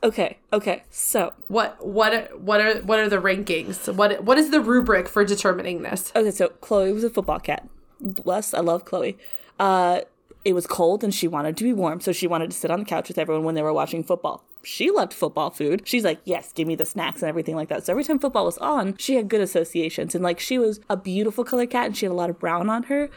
Okay, 0.03 0.39
okay. 0.53 0.83
So, 0.91 1.33
What 1.49 1.87
what 1.87 2.13
are, 2.13 2.29
what 2.37 2.61
are 2.61 2.81
what 2.83 2.99
are 2.99 3.09
the 3.09 3.17
rankings? 3.17 3.93
What 3.95 4.23
what 4.25 4.37
is 4.37 4.51
the 4.51 4.61
rubric 4.61 5.09
for 5.09 5.25
determining 5.25 5.83
this? 5.83 6.13
okay, 6.15 6.31
so 6.31 6.49
Chloe 6.49 6.93
was 6.93 7.05
a 7.05 7.11
football 7.11 7.41
cat. 7.41 7.67
Bless, 8.01 8.53
I 8.53 8.61
love 8.61 8.85
Chloe. 8.85 9.17
Uh, 9.59 10.01
it 10.45 10.53
was 10.53 10.67
cold 10.67 11.03
and 11.03 11.15
she 11.15 11.27
wanted 11.27 11.57
to 11.57 11.65
be 11.65 11.73
warm, 11.73 12.01
so 12.01 12.13
she 12.13 12.27
wanted 12.27 12.51
to 12.51 12.57
sit 12.57 12.71
on 12.71 12.81
the 12.81 12.85
couch 12.85 13.09
with 13.09 13.17
everyone 13.17 13.45
when 13.45 13.55
they 13.55 13.63
were 13.63 13.73
watching 13.73 14.05
football. 14.05 14.45
She 14.65 14.91
loved 14.91 15.13
football 15.13 15.51
food. 15.51 15.83
She's 15.87 16.05
like, 16.05 16.21
yes, 16.25 16.53
give 16.53 16.67
me 16.67 16.75
the 16.75 16.87
snacks 16.87 17.23
and 17.23 17.29
everything 17.29 17.55
like 17.55 17.69
that. 17.69 17.85
So 17.87 17.93
every 17.93 18.05
time 18.05 18.19
football 18.19 18.45
was 18.45 18.59
on, 18.59 18.97
she 18.97 19.15
had 19.17 19.29
good 19.29 19.41
associations. 19.41 20.15
And 20.15 20.25
like, 20.25 20.41
she 20.41 20.59
was 20.59 20.81
a 20.89 20.97
beautiful 20.97 21.45
color 21.45 21.67
cat 21.67 21.87
and 21.87 21.97
she 21.97 22.07
had 22.07 22.13
a 22.13 22.15
lot 22.17 22.31
of 22.31 22.39
brown 22.39 22.69
on 22.71 22.85
her. 22.85 23.11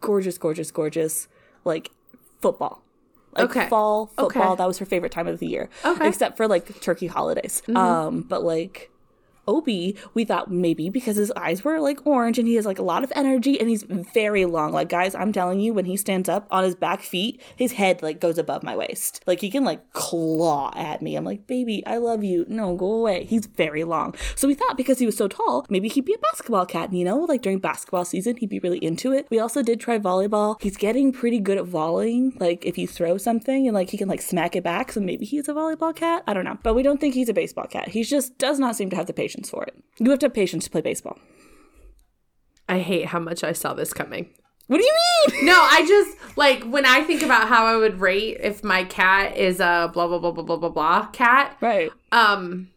Gorgeous, 0.00 0.38
gorgeous, 0.38 0.70
gorgeous. 0.70 1.28
Like, 1.64 1.90
football. 2.40 2.82
Like 3.32 3.50
Okay. 3.50 3.68
fall 3.68 4.06
football. 4.06 4.26
Okay. 4.52 4.56
That 4.56 4.66
was 4.66 4.78
her 4.78 4.86
favorite 4.86 5.12
time 5.12 5.26
of 5.28 5.38
the 5.38 5.46
year. 5.46 5.68
Okay. 5.84 6.08
Except 6.08 6.36
for 6.36 6.48
like 6.48 6.80
turkey 6.80 7.06
holidays. 7.08 7.62
Um, 7.74 8.22
but 8.22 8.42
like 8.42 8.90
Obi, 9.48 9.96
we 10.14 10.24
thought 10.24 10.50
maybe 10.50 10.90
because 10.90 11.16
his 11.16 11.32
eyes 11.32 11.64
were 11.64 11.80
like 11.80 12.06
orange 12.06 12.38
and 12.38 12.46
he 12.46 12.54
has 12.54 12.66
like 12.66 12.78
a 12.78 12.82
lot 12.82 13.02
of 13.02 13.12
energy 13.16 13.58
and 13.58 13.68
he's 13.68 13.82
very 13.82 14.44
long. 14.44 14.72
Like 14.72 14.90
guys, 14.90 15.14
I'm 15.14 15.32
telling 15.32 15.58
you, 15.58 15.72
when 15.72 15.86
he 15.86 15.96
stands 15.96 16.28
up 16.28 16.46
on 16.50 16.62
his 16.62 16.74
back 16.74 17.00
feet, 17.00 17.42
his 17.56 17.72
head 17.72 18.02
like 18.02 18.20
goes 18.20 18.38
above 18.38 18.62
my 18.62 18.76
waist. 18.76 19.22
Like 19.26 19.40
he 19.40 19.50
can 19.50 19.64
like 19.64 19.92
claw 19.92 20.70
at 20.76 21.02
me. 21.02 21.16
I'm 21.16 21.24
like, 21.24 21.46
baby, 21.46 21.82
I 21.86 21.96
love 21.96 22.22
you. 22.22 22.44
No, 22.48 22.76
go 22.76 22.92
away. 22.92 23.24
He's 23.24 23.46
very 23.46 23.84
long. 23.84 24.14
So 24.36 24.46
we 24.46 24.54
thought 24.54 24.76
because 24.76 24.98
he 24.98 25.06
was 25.06 25.16
so 25.16 25.28
tall, 25.28 25.64
maybe 25.70 25.88
he'd 25.88 26.04
be 26.04 26.14
a 26.14 26.18
basketball 26.18 26.66
cat. 26.66 26.90
And, 26.90 26.98
you 26.98 27.04
know, 27.04 27.20
like 27.20 27.42
during 27.42 27.58
basketball 27.58 28.04
season, 28.04 28.36
he'd 28.36 28.50
be 28.50 28.58
really 28.58 28.84
into 28.84 29.12
it. 29.12 29.26
We 29.30 29.38
also 29.38 29.62
did 29.62 29.80
try 29.80 29.98
volleyball. 29.98 30.60
He's 30.60 30.76
getting 30.76 31.12
pretty 31.12 31.40
good 31.40 31.56
at 31.56 31.64
volleying. 31.64 32.38
Like 32.38 32.66
if 32.66 32.76
you 32.76 32.86
throw 32.86 33.16
something 33.16 33.66
and 33.66 33.74
like 33.74 33.88
he 33.90 33.96
can 33.96 34.08
like 34.08 34.20
smack 34.20 34.54
it 34.54 34.62
back. 34.62 34.92
So 34.92 35.00
maybe 35.00 35.24
he's 35.24 35.48
a 35.48 35.54
volleyball 35.54 35.96
cat. 35.96 36.22
I 36.26 36.34
don't 36.34 36.44
know. 36.44 36.58
But 36.62 36.74
we 36.74 36.82
don't 36.82 37.00
think 37.00 37.14
he's 37.14 37.28
a 37.28 37.34
baseball 37.34 37.66
cat. 37.66 37.88
He 37.88 38.02
just 38.02 38.36
does 38.36 38.58
not 38.58 38.76
seem 38.76 38.90
to 38.90 38.96
have 38.96 39.06
the 39.06 39.12
patience 39.12 39.37
for 39.46 39.64
it. 39.64 39.74
You 39.98 40.10
have 40.10 40.18
to 40.20 40.26
have 40.26 40.34
patience 40.34 40.64
to 40.64 40.70
play 40.70 40.80
baseball. 40.80 41.18
I 42.68 42.80
hate 42.80 43.06
how 43.06 43.18
much 43.18 43.42
I 43.42 43.52
saw 43.52 43.74
this 43.74 43.92
coming. 43.92 44.28
What 44.66 44.78
do 44.78 44.84
you 44.84 44.94
mean? 45.32 45.46
No, 45.46 45.54
I 45.54 45.84
just 45.88 46.36
like 46.36 46.62
when 46.64 46.84
I 46.84 47.02
think 47.02 47.22
about 47.22 47.48
how 47.48 47.64
I 47.64 47.76
would 47.76 48.00
rate 48.00 48.36
if 48.40 48.62
my 48.62 48.84
cat 48.84 49.36
is 49.36 49.60
a 49.60 49.90
blah 49.92 50.06
blah 50.06 50.18
blah 50.18 50.30
blah 50.30 50.44
blah 50.44 50.56
blah 50.56 50.68
blah 50.68 51.06
cat. 51.06 51.56
Right. 51.62 51.90
Um, 52.12 52.68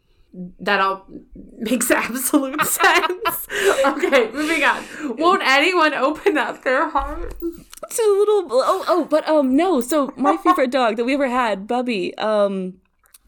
that 0.60 0.80
all 0.80 1.06
makes 1.58 1.90
absolute 1.90 2.62
sense. 2.66 3.46
okay, 3.84 4.30
moving 4.32 4.64
on. 4.64 4.84
Won't 5.18 5.42
anyone 5.44 5.92
open 5.92 6.38
up 6.38 6.64
their 6.64 6.88
heart? 6.88 7.34
It's 7.42 7.98
a 7.98 8.02
little 8.02 8.48
oh 8.50 8.84
oh, 8.88 9.04
but 9.04 9.28
um 9.28 9.54
no. 9.54 9.82
So 9.82 10.14
my 10.16 10.38
favorite 10.38 10.70
dog 10.70 10.96
that 10.96 11.04
we 11.04 11.12
ever 11.14 11.28
had, 11.28 11.66
Bubby. 11.66 12.16
Um, 12.16 12.80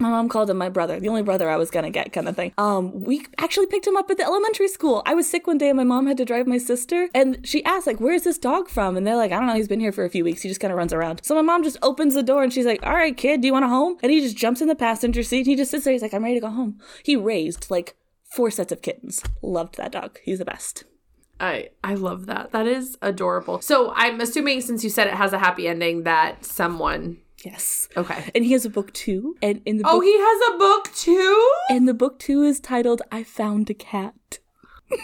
my 0.05 0.11
mom 0.11 0.29
called 0.29 0.51
him 0.51 0.59
my 0.59 0.69
brother, 0.69 1.01
the 1.01 1.09
only 1.09 1.23
brother 1.23 1.49
I 1.49 1.57
was 1.57 1.71
gonna 1.71 1.91
get, 1.91 2.13
kind 2.13 2.29
of 2.29 2.37
thing. 2.37 2.53
Um, 2.59 2.93
we 3.01 3.25
actually 3.39 3.67
picked 3.67 3.87
him 3.87 3.97
up 3.97 4.11
at 4.11 4.19
the 4.19 4.25
elementary 4.25 4.69
school. 4.69 5.03
I 5.07 5.15
was 5.15 5.29
sick 5.29 5.47
one 5.47 5.57
day, 5.57 5.71
and 5.71 5.79
my 5.79 5.85
mom 5.85 6.07
had 6.07 6.19
to 6.19 6.27
drive 6.27 6.47
my 6.47 6.59
sister, 6.59 7.09
and 7.15 7.39
she 7.43 7.65
asked 7.65 7.87
like, 7.87 8.01
"Where's 8.01 8.23
this 8.23 8.37
dog 8.37 8.69
from?" 8.69 8.99
And 8.99 9.07
they're 9.07 9.17
like, 9.17 9.33
"I 9.33 9.39
don't 9.39 9.47
know. 9.47 9.55
He's 9.55 9.67
been 9.67 9.81
here 9.81 9.93
for 9.93 10.05
a 10.05 10.11
few 10.11 10.23
weeks. 10.23 10.43
He 10.43 10.49
just 10.51 10.61
kind 10.61 10.73
of 10.73 10.77
runs 10.77 10.93
around." 10.93 11.21
So 11.25 11.35
my 11.35 11.41
mom 11.41 11.65
just 11.65 11.79
opens 11.81 12.13
the 12.13 12.23
door, 12.23 12.43
and 12.43 12.53
she's 12.53 12.67
like, 12.67 12.85
"All 12.85 12.93
right, 12.93 13.17
kid, 13.17 13.41
do 13.41 13.47
you 13.47 13.55
want 13.55 13.65
a 13.65 13.69
home?" 13.69 13.97
And 14.03 14.13
he 14.13 14.21
just 14.21 14.37
jumps 14.37 14.61
in 14.61 14.69
the 14.69 14.75
passenger 14.75 15.23
seat. 15.23 15.39
And 15.39 15.47
he 15.47 15.57
just 15.57 15.71
sits 15.71 15.85
there. 15.85 15.93
He's 15.93 16.03
like, 16.03 16.13
"I'm 16.13 16.23
ready 16.23 16.35
to 16.35 16.41
go 16.41 16.51
home." 16.51 16.79
He 17.03 17.17
raised 17.17 17.71
like 17.71 17.97
four 18.25 18.51
sets 18.51 18.73
of 18.73 18.83
kittens. 18.83 19.23
Loved 19.41 19.79
that 19.79 19.93
dog. 19.93 20.19
He's 20.23 20.39
the 20.39 20.45
best. 20.45 20.85
I 21.41 21.71
I 21.83 21.95
love 21.95 22.27
that. 22.27 22.53
That 22.53 22.67
is 22.67 22.99
adorable. 23.01 23.61
So 23.61 23.93
I'm 23.95 24.21
assuming 24.21 24.61
since 24.61 24.85
you 24.85 24.91
said 24.91 25.07
it 25.07 25.15
has 25.15 25.33
a 25.33 25.39
happy 25.39 25.67
ending 25.67 26.03
that 26.03 26.45
someone 26.45 27.19
Yes. 27.45 27.89
Okay. 27.97 28.31
And 28.35 28.45
he 28.45 28.53
has 28.53 28.65
a 28.65 28.71
book 28.71 28.93
too. 28.93 29.37
And 29.43 29.61
in 29.67 29.77
the 29.79 29.85
oh, 29.87 29.93
book, 29.93 29.97
Oh, 29.97 30.01
he 30.01 30.19
has 30.19 30.55
a 30.55 30.59
book 30.59 30.95
too? 30.95 31.53
and 31.71 31.87
the 31.87 31.95
book 31.95 32.19
two 32.19 32.43
is 32.43 32.59
titled 32.61 33.03
"I 33.13 33.23
Found 33.23 33.71
a 33.71 33.75
Cat." 33.75 34.39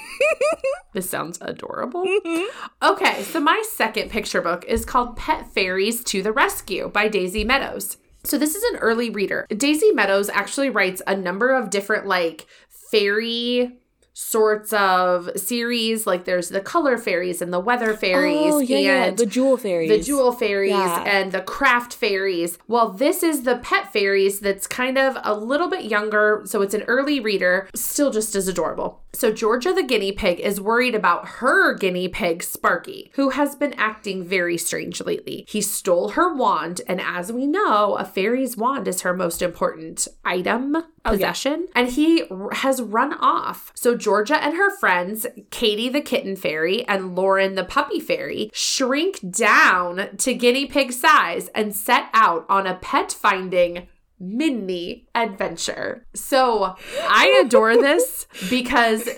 This 0.93 1.09
sounds 1.09 1.39
adorable. 1.41 2.05
Mm-hmm. 2.05 2.47
Okay, 2.83 3.23
so 3.23 3.39
my 3.39 3.63
second 3.77 4.11
picture 4.11 4.41
book 4.41 4.65
is 4.67 4.85
called 4.85 5.17
Pet 5.17 5.47
Fairies 5.55 6.03
to 6.05 6.21
the 6.21 6.33
Rescue 6.33 6.89
by 6.89 7.07
Daisy 7.07 7.45
Meadows. 7.45 7.97
So 8.25 8.37
this 8.37 8.57
is 8.57 8.63
an 8.73 8.79
early 8.81 9.09
reader. 9.09 9.47
Daisy 9.57 9.93
Meadows 9.93 10.29
actually 10.29 10.69
writes 10.69 11.01
a 11.07 11.15
number 11.17 11.55
of 11.57 11.71
different 11.71 12.07
like 12.07 12.47
fairy 12.91 13.79
sorts 14.13 14.73
of 14.73 15.31
series 15.37 16.07
like 16.07 16.25
there's 16.25 16.49
the 16.49 16.61
color 16.61 16.99
fairies 16.99 17.41
and 17.41 17.53
the 17.53 17.61
weather 17.61 17.95
fairies 17.95 18.53
oh 18.55 18.59
yeah, 18.59 18.79
yeah, 18.79 19.11
the 19.11 19.25
jewel 19.27 19.57
fairies. 19.57 19.89
the 19.89 20.01
jewel 20.03 20.33
fairies 20.33 20.71
Yeah. 20.71 21.03
and 21.07 21.33
the 21.33 21.41
craft 21.43 21.95
fairies. 21.95 22.59
Well, 22.69 22.91
this 22.91 23.23
is 23.23 23.43
the 23.43 23.57
pet 23.59 23.93
fairies 23.93 24.41
that's 24.41 24.67
kind 24.67 24.99
of 24.99 25.17
a 25.23 25.35
little 25.35 25.69
bit 25.69 25.85
younger, 25.85 26.43
so 26.45 26.63
it's 26.63 26.75
an 26.75 26.83
early 26.83 27.21
reader, 27.21 27.69
still 27.75 28.11
just 28.11 28.35
as 28.35 28.49
adorable. 28.49 29.03
So 29.13 29.33
Georgia 29.33 29.73
the 29.73 29.83
guinea 29.83 30.13
pig 30.13 30.39
is 30.41 30.61
worried 30.61 30.95
about 30.95 31.27
her 31.41 31.75
guinea 31.75 32.09
pig 32.09 32.43
Sparky, 32.43 33.11
who 33.15 33.31
has 33.31 33.57
been 33.57 33.75
acting 33.75 34.25
very 34.25 34.57
strange 34.57 35.01
lately. 35.01 35.45
He 35.49 35.61
stole 35.61 36.11
her 36.11 36.35
wand, 36.35 36.81
and 36.87 37.01
as 37.01 37.33
we 37.33 37.47
know, 37.47 37.97
a 37.97 38.05
fairy's 38.05 38.57
wand 38.57 38.87
is 38.87 39.01
her 39.03 39.15
most 39.15 39.43
important 39.43 40.07
item 40.25 40.77
possession 41.05 41.69
and 41.75 41.91
he 41.91 42.25
r- 42.31 42.51
has 42.53 42.83
run 42.83 43.15
off. 43.15 43.73
So 43.75 43.97
Georgia 43.97 44.43
and 44.43 44.57
her 44.57 44.77
friends, 44.77 45.27
Katie 45.51 45.89
the 45.89 46.01
kitten 46.01 46.37
fairy 46.37 46.87
and 46.87 47.15
Lauren 47.17 47.55
the 47.55 47.65
puppy 47.65 48.01
fairy, 48.01 48.51
shrink 48.53 49.21
down 49.31 50.17
to 50.19 50.35
guinea 50.35 50.67
pig 50.67 50.93
size 50.93 51.49
and 51.55 51.75
set 51.75 52.09
out 52.13 52.47
on 52.49 52.67
a 52.67 52.77
pet 52.77 53.13
finding 53.13 53.89
mini 54.19 55.07
adventure. 55.15 56.07
So 56.15 56.77
I 57.03 57.43
adore 57.45 57.77
this 57.77 58.27
because 58.51 59.09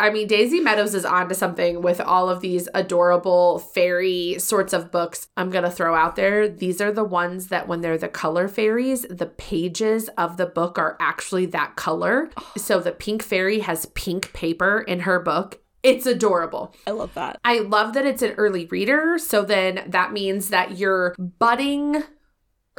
I 0.00 0.10
mean, 0.10 0.26
Daisy 0.26 0.60
Meadows 0.60 0.94
is 0.94 1.04
onto 1.04 1.34
something 1.34 1.82
with 1.82 2.00
all 2.00 2.30
of 2.30 2.40
these 2.40 2.68
adorable 2.74 3.58
fairy 3.58 4.38
sorts 4.38 4.72
of 4.72 4.90
books. 4.90 5.28
I'm 5.36 5.50
going 5.50 5.64
to 5.64 5.70
throw 5.70 5.94
out 5.94 6.16
there. 6.16 6.48
These 6.48 6.80
are 6.80 6.90
the 6.90 7.04
ones 7.04 7.48
that, 7.48 7.68
when 7.68 7.82
they're 7.82 7.98
the 7.98 8.08
color 8.08 8.48
fairies, 8.48 9.02
the 9.02 9.26
pages 9.26 10.08
of 10.16 10.38
the 10.38 10.46
book 10.46 10.78
are 10.78 10.96
actually 11.00 11.46
that 11.46 11.76
color. 11.76 12.30
So 12.56 12.78
the 12.78 12.92
pink 12.92 13.22
fairy 13.22 13.60
has 13.60 13.86
pink 13.86 14.32
paper 14.32 14.80
in 14.80 15.00
her 15.00 15.18
book. 15.18 15.60
It's 15.82 16.06
adorable. 16.06 16.74
I 16.86 16.90
love 16.90 17.14
that. 17.14 17.40
I 17.44 17.60
love 17.60 17.94
that 17.94 18.06
it's 18.06 18.22
an 18.22 18.32
early 18.32 18.66
reader. 18.66 19.18
So 19.18 19.42
then 19.42 19.84
that 19.88 20.12
means 20.12 20.50
that 20.50 20.78
you're 20.78 21.14
budding 21.18 22.02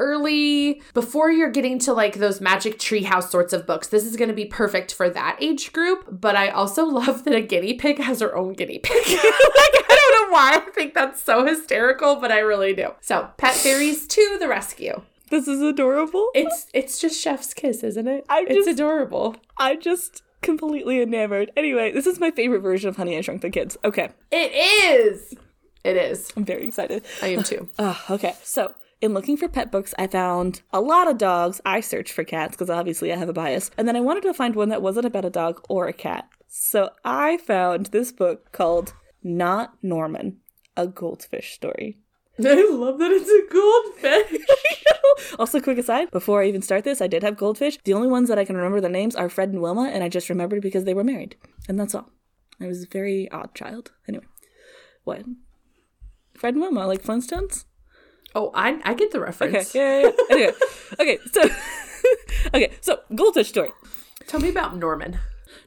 early 0.01 0.81
before 0.93 1.29
you're 1.31 1.51
getting 1.51 1.77
to 1.79 1.93
like 1.93 2.15
those 2.15 2.41
magic 2.41 2.77
treehouse 2.79 3.29
sorts 3.29 3.53
of 3.53 3.65
books. 3.67 3.87
This 3.87 4.05
is 4.05 4.17
going 4.17 4.29
to 4.29 4.35
be 4.35 4.45
perfect 4.45 4.93
for 4.93 5.09
that 5.09 5.37
age 5.39 5.71
group. 5.71 6.05
But 6.11 6.35
I 6.35 6.49
also 6.49 6.85
love 6.99 7.23
that 7.23 7.35
a 7.35 7.41
guinea 7.41 7.75
pig 7.75 7.99
has 7.99 8.19
her 8.19 8.35
own 8.35 8.53
guinea 8.53 8.79
pig. 8.79 8.95
like, 9.07 9.15
I 9.15 9.95
don't 10.13 10.29
know 10.29 10.33
why 10.33 10.55
I 10.55 10.71
think 10.71 10.93
that's 10.93 11.21
so 11.21 11.45
hysterical, 11.45 12.15
but 12.15 12.31
I 12.31 12.39
really 12.39 12.73
do. 12.73 12.89
So, 13.01 13.29
pet 13.37 13.53
fairies 13.55 14.07
to 14.07 14.37
the 14.39 14.47
rescue. 14.47 15.01
This 15.29 15.47
is 15.47 15.61
adorable. 15.61 16.27
It's 16.33 16.67
it's 16.73 16.99
just 16.99 17.21
chef's 17.21 17.53
kiss, 17.53 17.83
isn't 17.83 18.07
it? 18.07 18.25
I 18.27 18.41
it's 18.41 18.65
just- 18.65 18.69
adorable. 18.69 19.35
I'm 19.57 19.79
just 19.79 20.23
completely 20.41 21.01
enamored. 21.01 21.51
Anyway, 21.55 21.91
this 21.91 22.05
is 22.07 22.19
my 22.19 22.31
favorite 22.31 22.61
version 22.61 22.89
of 22.89 22.97
Honey 22.97 23.15
I 23.17 23.21
Shrunk 23.21 23.41
the 23.41 23.49
Kids. 23.49 23.77
Okay, 23.85 24.09
It 24.31 24.51
is. 24.53 25.33
It 25.83 25.95
is. 25.97 26.31
I'm 26.35 26.45
very 26.45 26.67
excited. 26.67 27.05
I 27.21 27.27
am 27.27 27.43
too. 27.43 27.69
Ah, 27.79 28.03
okay. 28.11 28.33
So, 28.43 28.73
in 29.01 29.13
looking 29.13 29.35
for 29.35 29.47
pet 29.47 29.71
books, 29.71 29.93
I 29.97 30.07
found 30.07 30.61
a 30.71 30.79
lot 30.79 31.09
of 31.09 31.17
dogs. 31.17 31.59
I 31.65 31.81
searched 31.81 32.13
for 32.13 32.23
cats 32.23 32.55
because 32.55 32.69
obviously 32.69 33.11
I 33.11 33.17
have 33.17 33.29
a 33.29 33.33
bias. 33.33 33.71
And 33.77 33.87
then 33.87 33.95
I 33.95 34.01
wanted 34.01 34.23
to 34.23 34.33
find 34.33 34.55
one 34.55 34.69
that 34.69 34.81
wasn't 34.81 35.07
about 35.07 35.25
a 35.25 35.29
dog 35.29 35.65
or 35.67 35.87
a 35.87 35.93
cat. 35.93 36.29
So, 36.47 36.89
I 37.03 37.37
found 37.37 37.87
this 37.87 38.11
book 38.11 38.51
called 38.51 38.93
Not 39.23 39.73
Norman, 39.81 40.37
a 40.75 40.85
goldfish 40.85 41.53
story. 41.53 41.97
I 42.39 42.67
love 42.69 42.99
that 42.99 43.11
it's 43.11 43.29
a 43.29 43.53
goldfish. 43.53 44.45
also, 45.39 45.61
quick 45.61 45.77
aside, 45.77 46.11
before 46.11 46.41
I 46.41 46.47
even 46.47 46.61
start 46.61 46.83
this, 46.83 47.01
I 47.01 47.07
did 47.07 47.23
have 47.23 47.37
goldfish. 47.37 47.77
The 47.83 47.93
only 47.93 48.07
ones 48.07 48.29
that 48.29 48.37
I 48.37 48.45
can 48.45 48.57
remember 48.57 48.81
the 48.81 48.89
names 48.89 49.15
are 49.15 49.29
Fred 49.29 49.49
and 49.49 49.61
Wilma, 49.61 49.89
and 49.93 50.03
I 50.03 50.09
just 50.09 50.29
remembered 50.29 50.61
because 50.61 50.83
they 50.83 50.93
were 50.93 51.03
married. 51.03 51.35
And 51.69 51.79
that's 51.79 51.95
all. 51.95 52.09
I 52.59 52.67
was 52.67 52.83
a 52.83 52.87
very 52.87 53.31
odd 53.31 53.55
child. 53.55 53.91
Anyway, 54.07 54.25
what? 55.03 55.23
Fred 56.35 56.55
and 56.55 56.61
Wilma, 56.61 56.85
like 56.85 57.03
Flintstones? 57.03 57.65
Oh, 58.35 58.51
I 58.53 58.79
I 58.83 58.93
get 58.93 59.11
the 59.11 59.17
Okay, 59.17 59.25
reference. 59.25 59.75
yeah, 59.75 59.99
yeah, 60.01 60.05
yeah. 60.05 60.11
anyway, 60.35 60.53
okay, 60.99 61.17
so, 61.31 61.41
okay, 62.53 62.71
so 62.81 62.99
goldfish 63.15 63.49
story. 63.49 63.71
Tell 64.27 64.39
me 64.39 64.49
about 64.49 64.77
Norman. 64.77 65.19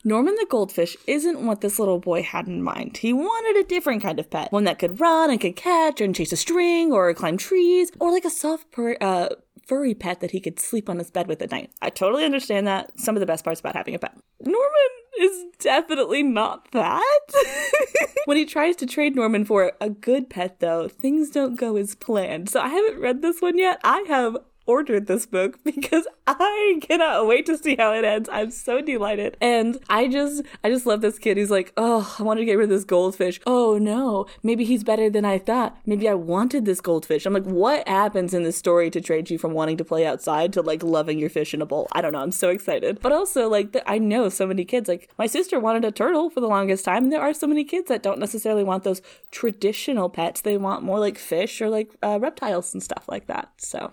Norman 0.07 0.35
the 0.35 0.47
goldfish 0.49 0.97
isn't 1.07 1.45
what 1.47 1.61
this 1.63 1.79
little 1.79 1.99
boy 1.99 2.23
had 2.23 2.47
in 2.47 2.63
mind. 2.63 2.99
He 2.99 3.13
wanted 3.13 3.61
a 3.61 3.69
different 3.69 4.03
kind 4.03 4.19
of 4.19 4.29
pet, 4.31 4.53
one 4.53 4.65
that 4.65 4.79
could 4.79 5.01
run 5.01 5.31
and 5.31 5.41
could 5.41 5.57
catch 5.57 6.01
and 6.01 6.15
chase 6.15 6.33
a 6.33 6.37
string 6.37 6.93
or 6.93 7.13
climb 7.15 7.37
trees, 7.39 7.91
or 8.01 8.11
like 8.11 8.25
a 8.25 8.31
soft, 8.31 8.71
pur- 8.71 8.99
uh, 9.01 9.29
furry 9.67 9.95
pet 9.95 10.21
that 10.21 10.31
he 10.31 10.41
could 10.41 10.61
sleep 10.61 10.89
on 10.89 10.99
his 10.99 11.11
bed 11.11 11.27
with 11.27 11.43
at 11.43 11.51
night. 11.51 11.71
I 11.81 11.91
totally 11.91 12.25
understand 12.25 12.67
that. 12.67 12.99
Some 12.99 13.17
of 13.17 13.21
the 13.21 13.27
best 13.27 13.45
parts 13.45 13.61
about 13.61 13.77
having 13.77 13.95
a 13.95 13.99
pet. 13.99 14.17
Norman 14.41 14.91
is 15.19 15.45
definitely 15.59 16.23
not 16.23 16.71
that. 16.73 17.27
when 18.25 18.37
he 18.37 18.45
tries 18.45 18.77
to 18.77 18.87
trade 18.87 19.17
Norman 19.17 19.45
for 19.45 19.73
a 19.81 19.91
good 19.91 20.29
pet, 20.29 20.61
though, 20.61 20.89
things 20.89 21.31
don't 21.31 21.59
go 21.59 21.77
as 21.77 21.95
planned. 21.95 22.49
So 22.49 22.61
I 22.61 22.69
haven't 22.69 23.01
read 23.01 23.23
this 23.23 23.41
one 23.41 23.59
yet. 23.59 23.81
I 23.85 24.05
have 24.09 24.37
ordered 24.67 25.07
this 25.07 25.27
book 25.27 25.59
because 25.65 26.07
I 26.27 26.79
cannot 26.83 27.27
wait 27.27 27.47
to 27.47 27.59
see 27.59 27.77
how 27.77 27.93
it 27.93 28.05
ends. 28.05 28.29
I'm 28.33 28.51
so 28.51 28.81
delighted. 28.81 29.37
And 29.41 29.79
I 29.89 30.09
just 30.09 30.43
I 30.63 30.71
just 30.71 30.87
love 30.87 31.01
this 31.01 31.19
kid. 31.19 31.37
He's 31.37 31.51
like, 31.51 31.73
"Oh, 31.77 32.15
I 32.19 32.23
want 32.23 32.39
to 32.39 32.45
get 32.45 32.55
rid 32.55 32.65
of 32.65 32.71
this 32.71 32.85
goldfish. 32.85 33.41
Oh 33.47 33.79
no, 33.79 34.27
maybe 34.43 34.65
he's 34.65 34.85
better 34.85 35.11
than 35.11 35.25
I 35.25 35.39
thought. 35.39 35.77
Maybe 35.85 36.09
I 36.09 36.15
wanted 36.15 36.65
this 36.65 36.81
goldfish." 36.81 37.27
I'm 37.27 37.35
like, 37.35 37.45
"What 37.45 37.87
happens 37.87 38.33
in 38.33 38.43
this 38.43 38.57
story 38.57 38.91
to 38.91 39.01
trade 39.01 39.31
you 39.31 39.39
from 39.39 39.53
wanting 39.53 39.77
to 39.79 39.85
play 39.85 40.07
outside 40.07 40.53
to 40.55 40.63
like 40.63 40.83
loving 40.83 41.19
your 41.19 41.31
fish 41.31 41.53
in 41.53 41.63
a 41.63 41.67
bowl?" 41.67 41.89
I 41.93 42.01
don't 42.01 42.13
know. 42.13 42.23
I'm 42.23 42.33
so 42.33 42.51
excited. 42.51 43.01
But 43.01 43.13
also 43.13 43.49
like 43.49 43.73
the, 43.73 43.89
I 43.89 43.99
know 43.99 44.29
so 44.29 44.47
many 44.47 44.65
kids 44.65 44.89
like 44.89 45.11
my 45.19 45.27
sister 45.27 45.61
wanted 45.61 45.85
a 45.85 45.93
turtle 45.93 46.31
for 46.31 46.41
the 46.41 46.49
longest 46.49 46.85
time. 46.85 47.05
And 47.05 47.13
there 47.13 47.21
are 47.21 47.35
so 47.35 47.47
many 47.47 47.65
kids 47.65 47.89
that 47.89 48.03
don't 48.03 48.19
necessarily 48.19 48.65
want 48.65 48.85
those 48.85 49.03
traditional 49.31 50.09
pets. 50.09 50.41
They 50.41 50.57
want 50.57 50.83
more 50.83 50.99
like 50.99 51.19
fish 51.19 51.61
or 51.61 51.69
like 51.69 51.91
uh, 52.03 52.19
reptiles 52.21 52.73
and 52.73 52.83
stuff 52.83 53.05
like 53.09 53.27
that. 53.27 53.53
So 53.59 53.93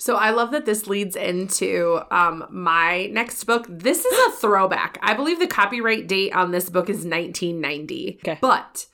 So 0.00 0.16
I 0.16 0.30
love 0.30 0.50
that 0.52 0.64
this 0.64 0.86
leads 0.86 1.14
into 1.14 2.00
um, 2.10 2.46
my 2.48 3.08
next 3.12 3.44
book. 3.44 3.66
This 3.68 4.02
is 4.02 4.28
a 4.28 4.36
throwback. 4.38 4.98
I 5.02 5.12
believe 5.12 5.38
the 5.38 5.46
copyright 5.46 6.08
date 6.08 6.34
on 6.34 6.52
this 6.52 6.70
book 6.70 6.88
is 6.88 7.04
1990. 7.04 8.20
Okay. 8.22 8.38
But 8.40 8.86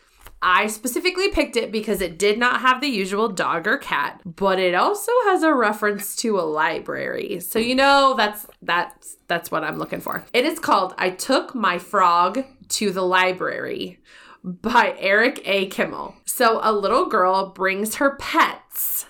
I 0.43 0.67
specifically 0.67 1.31
picked 1.31 1.57
it 1.57 1.71
because 1.71 2.01
it 2.01 2.19
did 2.19 2.41
not 2.41 2.61
have 2.61 2.81
the 2.81 2.89
usual 2.89 3.29
dog 3.29 3.69
or 3.69 3.79
cat, 3.79 4.21
but 4.25 4.59
it 4.59 4.75
also 4.75 5.13
has 5.27 5.45
a 5.45 5.55
reference 5.55 6.17
to 6.17 6.41
a 6.41 6.43
library. 6.43 7.39
So 7.39 7.61
you 7.61 7.77
know 7.77 8.15
that's 8.17 8.49
that's 8.61 9.17
that's 9.29 9.49
what 9.49 9.63
I'm 9.63 9.79
looking 9.79 10.01
for. 10.01 10.25
It 10.33 10.45
is 10.45 10.59
called 10.59 10.93
I 10.99 11.11
Took 11.11 11.55
My 11.55 11.79
Frog 11.79 12.45
to 12.71 12.91
the 12.91 13.03
Library 13.03 14.01
by 14.43 14.97
Eric 14.99 15.41
A. 15.45 15.67
Kimmel. 15.67 16.17
So 16.25 16.59
a 16.65 16.73
little 16.73 17.07
girl 17.07 17.51
brings 17.51 17.97
her 17.97 18.17
pets. 18.17 19.07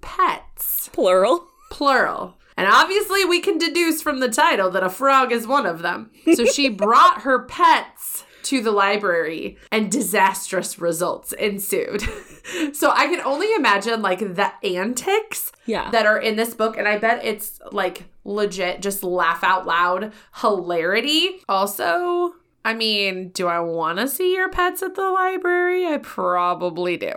Pets 0.00 0.47
plural. 0.92 1.46
plural. 1.70 2.34
And 2.56 2.66
obviously, 2.68 3.24
we 3.24 3.40
can 3.40 3.56
deduce 3.58 4.02
from 4.02 4.18
the 4.20 4.28
title 4.28 4.70
that 4.70 4.82
a 4.82 4.90
frog 4.90 5.30
is 5.32 5.46
one 5.46 5.64
of 5.66 5.82
them. 5.82 6.10
So 6.34 6.44
she 6.44 6.68
brought 6.84 7.22
her 7.22 7.44
pets 7.44 8.24
to 8.44 8.60
the 8.62 8.70
library 8.72 9.58
and 9.70 9.90
disastrous 9.92 10.78
results 10.78 11.32
ensued. 11.32 12.02
so 12.72 12.90
I 12.90 13.06
can 13.08 13.20
only 13.20 13.52
imagine 13.54 14.00
like 14.02 14.20
the 14.20 14.52
antics 14.64 15.52
Yeah. 15.66 15.90
that 15.90 16.06
are 16.06 16.18
in 16.18 16.36
this 16.36 16.54
book 16.54 16.76
and 16.78 16.88
I 16.88 16.98
bet 16.98 17.24
it's 17.24 17.60
like 17.72 18.04
legit 18.24 18.80
just 18.80 19.02
laugh 19.04 19.44
out 19.44 19.66
loud 19.66 20.12
hilarity. 20.40 21.40
Also, 21.48 22.34
I 22.64 22.74
mean, 22.74 23.30
do 23.30 23.46
I 23.46 23.60
want 23.60 23.98
to 23.98 24.08
see 24.08 24.34
your 24.34 24.50
pets 24.50 24.82
at 24.82 24.94
the 24.94 25.08
library? 25.08 25.86
I 25.86 25.98
probably 25.98 26.96
do. 26.96 27.12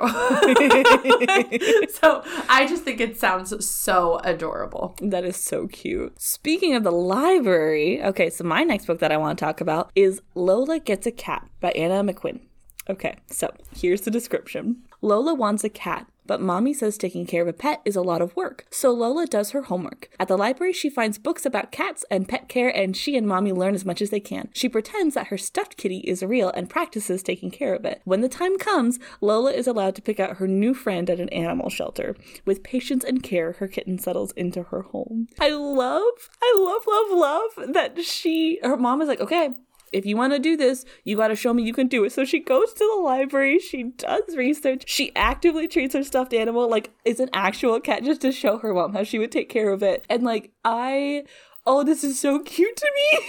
so 1.89 2.24
I 2.48 2.65
just 2.69 2.83
think 2.83 3.01
it 3.01 3.17
sounds 3.19 3.65
so 3.65 4.19
adorable. 4.24 4.95
That 5.01 5.25
is 5.25 5.38
so 5.38 5.67
cute. 5.67 6.21
Speaking 6.21 6.75
of 6.75 6.83
the 6.83 6.91
library, 6.91 8.01
okay, 8.03 8.29
so 8.29 8.43
my 8.43 8.63
next 8.63 8.86
book 8.86 9.00
that 9.00 9.12
I 9.12 9.17
want 9.17 9.38
to 9.38 9.45
talk 9.45 9.62
about 9.62 9.91
is 9.95 10.21
Lola 10.36 10.79
Gets 10.79 11.07
a 11.07 11.12
Cat 11.12 11.50
by 11.60 11.71
Anna 11.71 12.03
McQuinn. 12.03 12.41
Okay, 12.89 13.15
so 13.27 13.53
here's 13.75 14.01
the 14.01 14.12
description 14.12 14.83
Lola 15.01 15.33
wants 15.33 15.63
a 15.63 15.69
cat. 15.69 16.07
But 16.25 16.42
mommy 16.42 16.74
says 16.74 16.98
taking 16.98 17.25
care 17.25 17.42
of 17.42 17.48
a 17.48 17.54
pet 17.54 17.82
is 17.84 17.96
a 17.96 18.01
lot 18.01 18.22
of 18.22 18.36
work, 18.36 18.66
so 18.70 18.92
Lola 18.92 19.25
does 19.25 19.51
her 19.51 19.63
homework. 19.63 20.10
At 20.20 20.28
the 20.28 20.38
library, 20.38 20.74
she 20.74 20.90
finds 20.90 21.18
books 21.18 21.46
about 21.46 21.72
cats 21.72 22.06
and 22.12 22.28
pet 22.28 22.48
care, 22.48 22.70
and 22.75 22.96
she 22.96 23.18
and 23.18 23.28
mommy 23.28 23.51
learn 23.51 23.75
as 23.75 23.86
much 23.86 24.01
as 24.01 24.10
they 24.10 24.20
can. 24.20 24.50
She 24.54 24.70
pretends 24.70 25.16
that 25.16 25.28
her 25.28 25.38
stuffed 25.38 25.78
kitty 25.78 26.00
is 26.00 26.24
real 26.24 26.50
and 26.50 26.70
practices 26.70 27.24
taking 27.24 27.51
care 27.51 27.74
of 27.74 27.86
it. 27.86 28.01
When 28.06 28.22
the 28.22 28.30
time 28.30 28.58
comes, 28.58 29.00
Lola 29.20 29.51
is 29.51 29.68
allowed 29.68 29.96
to 29.96 30.01
pick 30.01 30.20
out 30.20 30.38
her 30.38 30.48
new 30.48 30.74
friend 30.74 31.10
at 31.10 31.20
an 31.20 31.30
animal 31.30 31.70
shelter. 31.70 32.16
With 32.46 32.63
patience 32.63 33.04
and 33.04 33.24
care, 33.24 33.54
her 33.54 33.68
kitten 33.68 33.98
settles 33.98 34.32
into 34.34 34.63
her 34.63 34.84
home. 34.84 35.28
I 35.40 35.50
love, 35.50 36.30
I 36.42 36.56
love, 36.58 36.84
love, 36.88 37.18
love 37.58 37.74
that 37.74 38.04
she, 38.04 38.60
her 38.63 38.78
mom 38.78 39.01
is 39.01 39.08
like, 39.08 39.22
okay, 39.22 39.50
if 39.91 40.05
you 40.05 40.17
want 40.17 40.33
to 40.33 40.39
do 40.39 40.55
this, 40.55 40.86
you 41.03 41.17
got 41.17 41.27
to 41.27 41.36
show 41.36 41.53
me 41.53 41.63
you 41.63 41.74
can 41.74 41.88
do 41.88 42.03
it. 42.03 42.12
So 42.12 42.25
she 42.25 42.39
goes 42.39 42.74
to 42.74 42.91
the 42.95 43.01
library, 43.01 43.60
she 43.60 43.83
does 43.83 44.36
research, 44.36 44.83
she 44.88 45.15
actively 45.15 45.67
treats 45.67 45.93
her 45.93 46.03
stuffed 46.03 46.33
animal 46.33 46.69
like 46.69 46.91
it's 47.05 47.19
an 47.19 47.29
actual 47.33 47.79
cat 47.79 48.03
just 48.03 48.21
to 48.21 48.31
show 48.31 48.57
her 48.60 48.74
mom 48.74 48.93
how 48.93 49.03
she 49.03 49.19
would 49.19 49.31
take 49.31 49.50
care 49.50 49.71
of 49.71 49.83
it. 49.83 50.05
And 50.10 50.24
like, 50.24 50.51
I. 50.63 51.24
Oh, 51.63 51.83
this 51.83 52.03
is 52.03 52.17
so 52.17 52.39
cute 52.39 52.75
to 52.75 52.91
me. 52.95 53.19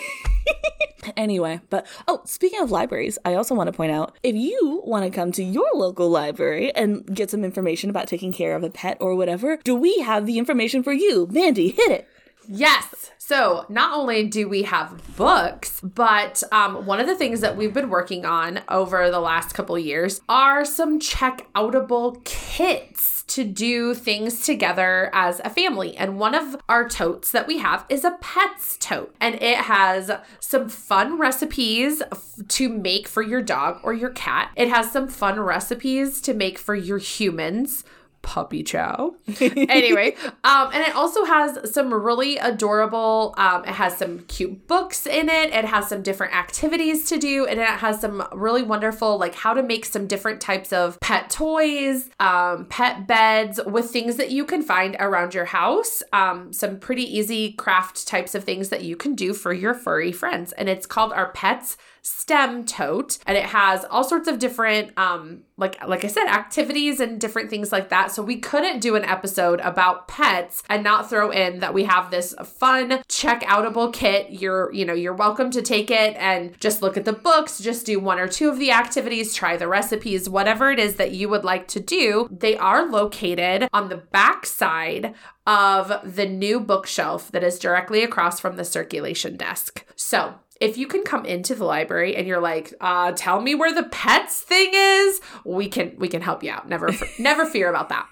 anyway, 1.19 1.61
but 1.69 1.87
oh, 2.09 2.23
speaking 2.25 2.63
of 2.63 2.71
libraries, 2.71 3.19
I 3.27 3.35
also 3.35 3.55
want 3.55 3.67
to 3.67 3.73
point 3.73 3.93
out 3.93 4.17
if 4.23 4.35
you 4.35 4.81
want 4.87 5.05
to 5.05 5.11
come 5.11 5.33
to 5.33 5.43
your 5.43 5.69
local 5.75 6.09
library 6.09 6.75
and 6.75 7.05
get 7.15 7.31
some 7.31 7.45
information 7.45 7.91
about 7.91 8.09
taking 8.09 8.33
care 8.33 8.57
of 8.57 8.65
a 8.65 8.71
pet 8.71 8.97
or 9.01 9.15
whatever, 9.15 9.59
do 9.65 9.75
we 9.75 9.99
have 9.99 10.25
the 10.25 10.39
information 10.39 10.83
for 10.83 10.95
you? 10.95 11.29
Mandy, 11.31 11.73
hit 11.73 11.91
it. 11.91 12.09
Yes. 12.49 13.11
So 13.19 13.67
not 13.69 13.97
only 13.97 14.27
do 14.27 14.49
we 14.49 14.65
have 14.65 15.01
books, 15.17 15.81
but 15.81 16.43
um, 16.53 16.87
one 16.87 17.01
of 17.01 17.07
the 17.07 17.15
things 17.15 17.41
that 17.41 17.57
we've 17.57 17.73
been 17.73 17.89
working 17.89 18.25
on 18.27 18.61
over 18.69 19.11
the 19.11 19.21
last 19.21 19.55
couple 19.55 19.79
years 19.79 20.21
are 20.29 20.65
some 20.65 20.99
check 20.99 21.47
outable 21.55 22.23
kits 22.25 23.23
to 23.29 23.45
do 23.45 23.95
things 23.95 24.45
together 24.45 25.09
as 25.15 25.41
a 25.45 25.51
family. 25.51 25.97
And 25.97 26.19
one 26.19 26.35
of 26.35 26.57
our 26.69 26.89
totes 26.89 27.31
that 27.31 27.47
we 27.47 27.59
have 27.59 27.87
is 27.89 28.05
a 28.05 28.19
pets 28.21 28.77
tote, 28.79 29.15
and 29.21 29.37
it 29.37 29.57
has 29.59 30.11
some 30.41 30.69
fun 30.69 31.19
recipes 31.19 32.03
f- 32.13 32.35
to 32.49 32.69
make 32.69 33.09
for 33.09 33.23
your 33.23 33.41
dog 33.41 33.81
or 33.83 33.95
your 33.95 34.11
cat. 34.11 34.51
It 34.57 34.69
has 34.69 34.91
some 34.91 35.09
fun 35.09 35.41
recipes 35.41 36.21
to 36.23 36.35
make 36.35 36.59
for 36.59 36.75
your 36.75 36.99
humans 36.99 37.85
puppy 38.23 38.63
chow. 38.63 39.15
anyway, 39.41 40.17
um, 40.45 40.71
and 40.73 40.83
it 40.83 40.95
also 40.95 41.25
has 41.25 41.73
some 41.73 41.93
really 41.93 42.39
adorable. 42.39 43.35
Um, 43.37 43.65
it 43.65 43.75
has 43.75 43.97
some 43.97 44.21
cute 44.21 44.67
books 44.67 45.07
in 45.07 45.29
it. 45.29 45.53
It 45.53 45.65
has 45.65 45.89
some 45.89 46.03
different 46.03 46.35
activities 46.35 47.09
to 47.09 47.19
do, 47.19 47.47
and 47.47 47.61
it 47.61 47.67
has 47.67 48.01
some 48.01 48.27
really 48.33 48.63
wonderful 48.63 49.19
like 49.19 49.35
how 49.35 49.55
to 49.55 49.63
make 49.63 49.85
some 49.85 50.07
different 50.07 50.41
types 50.41 50.73
of 50.73 50.99
pet 51.01 51.31
toys, 51.31 52.11
um, 52.21 52.67
pet 52.67 53.07
beds 53.07 53.61
with 53.67 53.91
things 53.91 54.17
that 54.17 54.31
you 54.31 54.45
can 54.45 54.63
find 54.63 54.97
around 54.99 55.35
your 55.35 55.47
house. 55.47 56.03
Um, 56.13 56.53
some 56.53 56.79
pretty 56.79 57.05
easy 57.05 57.53
craft 57.53 58.07
types 58.07 58.35
of 58.35 58.45
things 58.45 58.71
that 58.71 58.85
you 58.85 58.97
can 58.97 59.15
do 59.15 59.35
for 59.35 59.53
your 59.53 59.75
furry 59.75 60.13
friends, 60.13 60.53
and 60.53 60.69
it's 60.69 60.87
called 60.87 61.13
our 61.13 61.33
pets 61.33 61.77
stem 62.03 62.65
tote 62.65 63.19
and 63.27 63.39
it 63.39 63.45
has 63.45 63.85
all 63.85 64.03
sorts 64.03 64.27
of 64.27 64.41
different 64.41 64.97
um 64.99 65.43
like 65.57 65.87
like 65.87 66.05
I 66.05 66.09
said 66.09 66.27
activities 66.27 66.99
and 66.99 67.21
different 67.21 67.49
things 67.49 67.71
like 67.71 67.91
that. 67.91 68.11
So 68.11 68.23
we 68.23 68.39
couldn't 68.39 68.81
do 68.81 68.97
an 68.97 69.05
episode 69.05 69.61
about 69.61 70.09
pets 70.09 70.65
and 70.69 70.83
not 70.83 71.09
throw 71.09 71.31
in 71.31 71.61
that 71.61 71.73
we 71.73 71.85
have 71.85 72.11
this 72.11 72.35
fun 72.45 73.03
check 73.09 73.43
outable 73.43 73.93
kit. 73.93 74.31
You're 74.31 74.73
you 74.73 74.85
know 74.85 74.93
you're 74.93 75.15
welcome 75.15 75.53
to 75.53 75.63
take 75.63 75.91
it 75.93 76.17
and 76.17 76.59
just 76.61 76.83
look 76.83 76.97
at 76.97 77.05
the 77.05 77.13
books 77.13 77.61
just 77.61 77.87
do 77.87 78.01
one 78.01 78.19
or 78.19 78.27
two 78.27 78.49
of 78.49 78.59
the 78.59 78.73
activities 78.73 79.35
try 79.35 79.57
the 79.57 79.69
recipes 79.69 80.29
whatever 80.29 80.71
it 80.71 80.81
is 80.81 80.97
that 80.97 81.13
you 81.13 81.29
would 81.29 81.45
like 81.45 81.69
to 81.69 81.81
do. 81.81 82.29
They 82.31 82.57
are 82.57 82.91
located 82.91 83.69
on 83.73 83.89
the 83.89 83.97
back 83.97 84.45
side 84.47 85.15
of 85.47 85.93
the 86.05 86.27
new 86.27 86.59
bookshelf 86.59 87.31
that 87.31 87.45
is 87.45 87.59
directly 87.59 88.03
across 88.03 88.41
from 88.41 88.57
the 88.57 88.65
circulation 88.65 89.37
desk. 89.37 89.85
So 89.95 90.35
if 90.63 90.79
you 90.79 90.87
can 90.87 91.03
come 91.05 91.25
into 91.27 91.55
the 91.55 91.65
library 91.65 92.17
and 92.17 92.27
you're 92.27 92.41
like, 92.41 92.73
uh, 92.81 93.13
tell 93.13 93.41
me 93.41 93.55
where 93.55 93.75
the 93.75 93.83
pets 93.85 94.41
thing 94.41 94.71
is, 94.73 95.21
we 95.45 95.69
can 95.69 95.95
we 95.99 96.09
can 96.09 96.23
help 96.23 96.43
you 96.43 96.51
out. 96.51 96.69
Never 96.69 96.91
never 97.19 97.45
fear 97.47 97.69
about 97.69 97.89
that. 97.91 98.07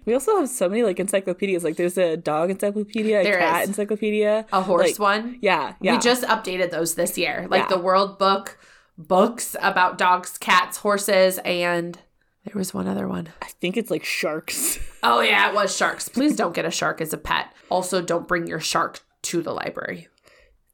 we 0.06 0.14
also 0.14 0.38
have 0.38 0.48
so 0.48 0.68
many 0.68 0.82
like 0.82 0.98
encyclopedias. 1.00 1.64
Like 1.64 1.76
there's 1.76 1.98
a 1.98 2.16
dog 2.16 2.50
encyclopedia, 2.50 3.20
a 3.20 3.24
There 3.24 3.38
cat 3.38 3.62
is. 3.64 3.68
encyclopedia, 3.70 4.46
A 4.52 4.62
horse 4.62 4.92
Like, 4.92 4.98
one. 4.98 5.38
Yeah, 5.42 5.74
yeah. 5.80 5.92
We 5.94 5.98
just 5.98 6.22
updated 6.24 6.70
those 6.70 6.94
this 6.94 7.18
year. 7.18 7.46
Like 7.50 7.62
Yeah. 7.70 7.76
the 7.76 7.82
World 7.82 8.18
Book 8.18 8.58
books 8.98 9.56
about 9.60 9.98
dogs, 9.98 10.38
cats, 10.38 10.76
horses, 10.78 11.38
and 11.44 11.98
there 12.44 12.54
was 12.54 12.74
one 12.74 12.86
other 12.88 13.08
one. 13.08 13.28
I 13.40 13.46
think 13.46 13.76
it's 13.76 13.90
like 13.90 14.04
sharks. 14.04 14.78
Oh 15.02 15.20
yeah, 15.20 15.48
it 15.48 15.54
was 15.54 15.76
sharks. 15.80 16.08
Please 16.08 16.36
don't 16.36 16.54
get 16.54 16.64
a 16.64 16.70
shark 16.70 17.00
as 17.00 17.12
a 17.12 17.18
pet. 17.18 17.52
Also, 17.70 18.02
don't 18.02 18.28
bring 18.28 18.46
your 18.46 18.60
shark 18.60 19.00
to 19.22 19.40
the 19.42 19.52
library. 19.52 20.08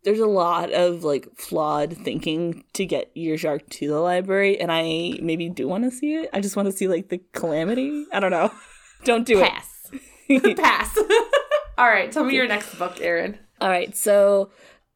There's 0.05 0.21
a 0.21 0.27
lot 0.27 0.73
of 0.73 1.05
like 1.05 1.29
flawed 1.37 1.97
thinking 1.97 2.65
to 2.75 2.87
get 2.87 3.11
your 3.15 3.37
shark 3.37 3.69
to 3.71 3.89
the 3.89 4.01
library, 4.01 4.61
and 4.61 4.71
I 4.71 5.19
maybe 5.21 5.49
do 5.49 5.67
want 5.69 5.85
to 5.85 5.91
see 5.91 6.15
it. 6.15 6.31
I 6.33 6.41
just 6.41 6.57
want 6.57 6.67
to 6.67 6.73
see 6.73 6.89
like 6.89 7.09
the 7.09 7.21
calamity. 7.33 8.07
I 8.13 8.21
don't 8.21 8.31
know. 8.31 8.53
Don't 9.05 9.27
do 9.27 9.41
it. 9.41 9.49
Pass. 9.49 9.91
Pass. 10.57 10.99
All 11.79 11.87
right, 11.87 12.11
tell 12.11 12.25
me 12.25 12.35
your 12.35 12.49
next 12.49 12.77
book, 12.77 13.01
Erin. 13.01 13.39
All 13.61 13.69
right, 13.69 13.97
so 13.97 14.51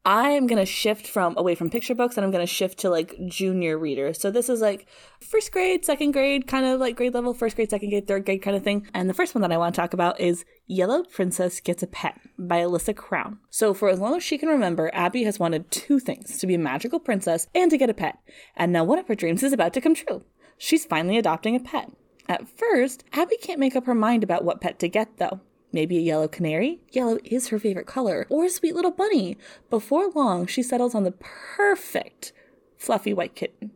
I'm 0.05 0.47
gonna 0.47 0.65
shift 0.65 1.07
from 1.07 1.33
away 1.37 1.55
from 1.55 1.69
picture 1.69 1.95
books 1.95 2.17
and 2.17 2.25
I'm 2.25 2.31
gonna 2.31 2.45
shift 2.45 2.79
to 2.79 2.89
like 2.89 3.15
junior 3.27 3.77
readers. 3.77 4.19
So 4.19 4.31
this 4.31 4.49
is 4.49 4.59
like 4.59 4.85
first 5.21 5.53
grade, 5.53 5.85
second 5.85 6.11
grade, 6.11 6.45
kind 6.45 6.65
of 6.65 6.81
like 6.81 6.97
grade 6.97 7.13
level, 7.13 7.33
first 7.33 7.55
grade, 7.55 7.69
second 7.69 7.89
grade, 7.89 8.05
third 8.05 8.25
grade 8.25 8.41
kind 8.41 8.57
of 8.57 8.63
thing. 8.63 8.85
And 8.93 9.09
the 9.09 9.13
first 9.13 9.33
one 9.33 9.41
that 9.43 9.51
I 9.53 9.57
want 9.57 9.73
to 9.73 9.79
talk 9.79 9.93
about 9.93 10.19
is 10.19 10.43
Yellow 10.67 11.03
Princess 11.03 11.61
Gets 11.61 11.83
a 11.83 11.87
Pet 11.87 12.19
by 12.37 12.57
Alyssa 12.57 12.93
Crowne. 12.93 13.37
So 13.49 13.73
for 13.73 13.87
as 13.87 13.99
long 13.99 14.17
as 14.17 14.23
she 14.23 14.37
can 14.37 14.49
remember, 14.49 14.91
Abby 14.93 15.23
has 15.23 15.39
wanted 15.39 15.71
two 15.71 15.99
things 15.99 16.37
to 16.39 16.47
be 16.47 16.55
a 16.55 16.59
magical 16.59 16.99
princess 16.99 17.47
and 17.55 17.71
to 17.71 17.77
get 17.77 17.89
a 17.89 17.93
pet. 17.93 18.17
And 18.57 18.73
now 18.73 18.83
one 18.83 18.99
of 18.99 19.07
her 19.07 19.15
dreams 19.15 19.41
is 19.41 19.53
about 19.53 19.73
to 19.73 19.81
come 19.81 19.95
true. 19.95 20.23
She's 20.57 20.85
finally 20.85 21.17
adopting 21.17 21.55
a 21.55 21.61
pet. 21.61 21.89
At 22.27 22.49
first, 22.49 23.05
Abby 23.13 23.37
can't 23.37 23.59
make 23.59 23.75
up 23.75 23.85
her 23.85 23.95
mind 23.95 24.23
about 24.23 24.43
what 24.43 24.59
pet 24.59 24.79
to 24.79 24.89
get 24.89 25.17
though. 25.17 25.39
Maybe 25.73 25.97
a 25.97 26.01
yellow 26.01 26.27
canary? 26.27 26.79
Yellow 26.91 27.17
is 27.25 27.47
her 27.47 27.57
favorite 27.57 27.87
color. 27.87 28.27
Or 28.29 28.45
a 28.45 28.49
sweet 28.49 28.75
little 28.75 28.91
bunny. 28.91 29.37
Before 29.71 30.11
long, 30.11 30.45
she 30.45 30.61
settles 30.61 30.93
on 30.93 31.03
the 31.03 31.11
perfect 31.11 32.31
fluffy 32.77 33.11
white 33.11 33.33
kitten. 33.33 33.71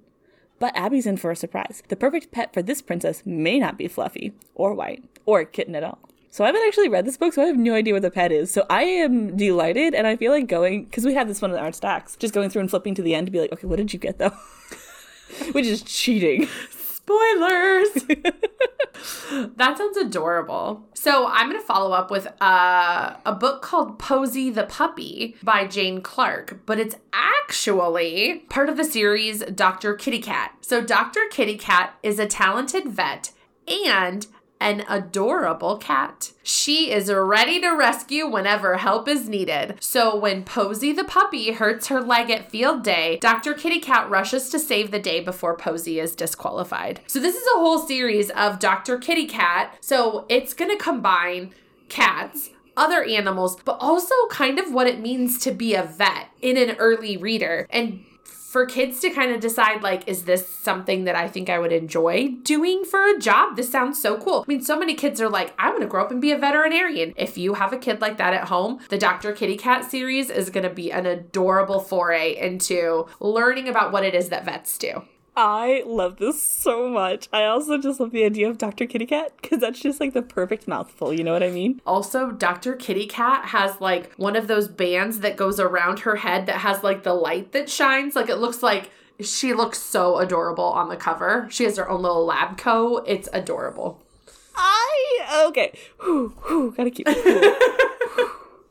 But 0.59 0.77
Abby's 0.77 1.07
in 1.07 1.17
for 1.17 1.31
a 1.31 1.35
surprise. 1.35 1.81
The 1.87 1.95
perfect 1.95 2.31
pet 2.31 2.53
for 2.53 2.61
this 2.61 2.83
princess 2.83 3.23
may 3.25 3.57
not 3.59 3.77
be 3.77 3.87
fluffy, 3.87 4.33
or 4.53 4.73
white, 4.73 5.03
or 5.25 5.39
a 5.39 5.45
kitten 5.45 5.75
at 5.75 5.83
all. 5.83 5.99
So 6.29 6.43
I 6.43 6.47
haven't 6.47 6.67
actually 6.67 6.89
read 6.89 7.05
this 7.05 7.17
book, 7.17 7.33
so 7.33 7.41
I 7.41 7.45
have 7.45 7.57
no 7.57 7.73
idea 7.73 7.93
what 7.93 8.03
the 8.03 8.11
pet 8.11 8.31
is. 8.31 8.51
So 8.51 8.65
I 8.69 8.83
am 8.83 9.35
delighted, 9.35 9.95
and 9.95 10.05
I 10.05 10.15
feel 10.15 10.31
like 10.31 10.47
going, 10.47 10.85
because 10.85 11.03
we 11.03 11.15
have 11.15 11.27
this 11.27 11.41
one 11.41 11.51
in 11.51 11.57
our 11.57 11.71
stacks, 11.71 12.15
just 12.15 12.33
going 12.33 12.51
through 12.51 12.61
and 12.61 12.69
flipping 12.69 12.93
to 12.95 13.01
the 13.01 13.15
end 13.15 13.25
to 13.25 13.31
be 13.31 13.39
like, 13.39 13.51
okay, 13.53 13.65
what 13.65 13.77
did 13.77 13.91
you 13.91 13.99
get 13.99 14.19
though? 14.19 14.33
Which 15.51 15.65
is 15.65 15.81
cheating. 15.81 16.47
Spoilers. 17.07 17.93
that 19.55 19.77
sounds 19.77 19.95
adorable. 19.95 20.85
So 20.93 21.25
I'm 21.27 21.49
going 21.49 21.61
to 21.61 21.65
follow 21.65 21.93
up 21.93 22.11
with 22.11 22.27
uh, 22.41 23.15
a 23.25 23.31
book 23.31 23.61
called 23.61 23.97
Posey 23.97 24.49
the 24.49 24.65
Puppy 24.65 25.37
by 25.41 25.65
Jane 25.67 26.01
Clarke, 26.01 26.65
but 26.65 26.79
it's 26.79 26.97
actually 27.13 28.43
part 28.49 28.67
of 28.67 28.75
the 28.75 28.83
series 28.83 29.39
Dr. 29.45 29.93
Kitty 29.93 30.19
Cat. 30.19 30.57
So 30.59 30.81
Dr. 30.81 31.21
Kitty 31.31 31.57
Cat 31.57 31.95
is 32.03 32.19
a 32.19 32.25
talented 32.25 32.89
vet 32.89 33.31
and 33.67 34.27
an 34.59 34.83
adorable 34.89 35.77
cat. 35.77 36.31
She 36.43 36.91
is 36.91 37.11
ready 37.11 37.59
to 37.61 37.69
rescue 37.69 38.27
whenever 38.27 38.77
help 38.77 39.07
is 39.07 39.29
needed. 39.29 39.77
So 39.79 40.15
when 40.15 40.43
Posey 40.43 40.91
the 40.93 41.03
puppy 41.03 41.51
hurts 41.51 41.87
her 41.87 42.01
leg 42.01 42.29
at 42.29 42.49
field 42.49 42.83
day, 42.83 43.17
Dr. 43.21 43.53
Kitty 43.53 43.79
Cat 43.79 44.09
rushes 44.09 44.49
to 44.49 44.59
save 44.59 44.91
the 44.91 44.99
day 44.99 45.19
before 45.19 45.55
Posey 45.55 45.99
is 45.99 46.15
disqualified. 46.15 47.01
So 47.07 47.19
this 47.19 47.35
is 47.35 47.47
a 47.55 47.59
whole 47.59 47.79
series 47.79 48.29
of 48.31 48.59
Dr. 48.59 48.97
Kitty 48.97 49.27
Cat. 49.27 49.75
So 49.81 50.25
it's 50.29 50.53
going 50.53 50.71
to 50.75 50.83
combine 50.83 51.53
cats 51.89 52.49
other 52.77 53.03
animals, 53.03 53.57
but 53.65 53.77
also 53.79 54.13
kind 54.29 54.59
of 54.59 54.71
what 54.71 54.87
it 54.87 54.99
means 54.99 55.39
to 55.39 55.51
be 55.51 55.73
a 55.73 55.83
vet 55.83 56.27
in 56.41 56.57
an 56.57 56.75
early 56.77 57.17
reader. 57.17 57.67
And 57.71 58.05
for 58.57 58.65
kids 58.65 58.99
to 59.01 59.11
kind 59.11 59.31
of 59.31 59.39
decide, 59.39 59.83
like, 59.83 60.07
is 60.07 60.23
this 60.23 60.49
something 60.49 61.03
that 61.03 61.15
I 61.15 61.27
think 61.27 61.47
I 61.47 61.59
would 61.59 61.71
enjoy 61.71 62.29
doing 62.41 62.85
for 62.85 63.05
a 63.05 63.19
job? 63.19 63.55
This 63.55 63.69
sounds 63.69 64.01
so 64.01 64.17
cool. 64.17 64.45
I 64.47 64.49
mean, 64.51 64.63
so 64.63 64.79
many 64.79 64.95
kids 64.95 65.21
are 65.21 65.29
like, 65.29 65.53
I'm 65.59 65.73
going 65.73 65.83
to 65.83 65.87
grow 65.87 66.03
up 66.03 66.09
and 66.09 66.19
be 66.19 66.31
a 66.31 66.39
veterinarian. 66.39 67.13
If 67.15 67.37
you 67.37 67.53
have 67.53 67.71
a 67.71 67.77
kid 67.77 68.01
like 68.01 68.17
that 68.17 68.33
at 68.33 68.45
home, 68.45 68.79
the 68.89 68.97
Dr. 68.97 69.31
Kitty 69.33 69.57
Cat 69.57 69.85
series 69.85 70.31
is 70.31 70.49
going 70.49 70.63
to 70.63 70.73
be 70.73 70.91
an 70.91 71.05
adorable 71.05 71.79
foray 71.79 72.35
into 72.35 73.05
learning 73.19 73.67
about 73.67 73.91
what 73.91 74.03
it 74.03 74.15
is 74.15 74.29
that 74.29 74.45
vets 74.45 74.75
do. 74.79 75.03
I 75.39 75.83
love 75.85 76.17
this 76.17 76.41
so 76.41 76.89
much. 76.89 77.29
I 77.31 77.45
also 77.45 77.77
just 77.77 77.99
love 77.99 78.09
the 78.09 78.23
idea 78.23 78.49
of 78.49 78.57
Dr. 78.57 78.87
Kitty 78.87 79.05
Cat 79.05 79.33
because 79.39 79.59
that's 79.59 79.79
just 79.79 79.99
like 79.99 80.13
the 80.13 80.23
perfect 80.23 80.67
mouthful. 80.67 81.13
You 81.13 81.23
know 81.23 81.31
what 81.31 81.43
I 81.43 81.51
mean? 81.51 81.79
Also, 81.85 82.31
Dr. 82.31 82.73
Kitty 82.73 83.05
Cat 83.05 83.45
has 83.45 83.79
like 83.79 84.11
one 84.15 84.35
of 84.35 84.47
those 84.47 84.67
bands 84.67 85.19
that 85.19 85.37
goes 85.37 85.59
around 85.59 85.99
her 85.99 86.15
head 86.15 86.47
that 86.47 86.57
has 86.57 86.83
like 86.83 87.03
the 87.03 87.13
light 87.13 87.51
that 87.51 87.69
shines. 87.69 88.15
Like 88.15 88.29
it 88.29 88.37
looks 88.37 88.63
like 88.63 88.89
she 89.21 89.53
looks 89.53 89.77
so 89.77 90.17
adorable 90.17 90.65
on 90.65 90.89
the 90.89 90.97
cover. 90.97 91.47
She 91.51 91.65
has 91.65 91.77
her 91.77 91.87
own 91.87 92.01
little 92.01 92.25
lab 92.25 92.57
coat. 92.57 93.03
It's 93.05 93.29
adorable. 93.31 94.03
I 94.55 95.45
okay. 95.49 95.77
Whew, 96.01 96.29
whew, 96.47 96.73
gotta 96.75 96.89
keep 96.89 97.07
it 97.07 97.23
cool. 97.23 97.77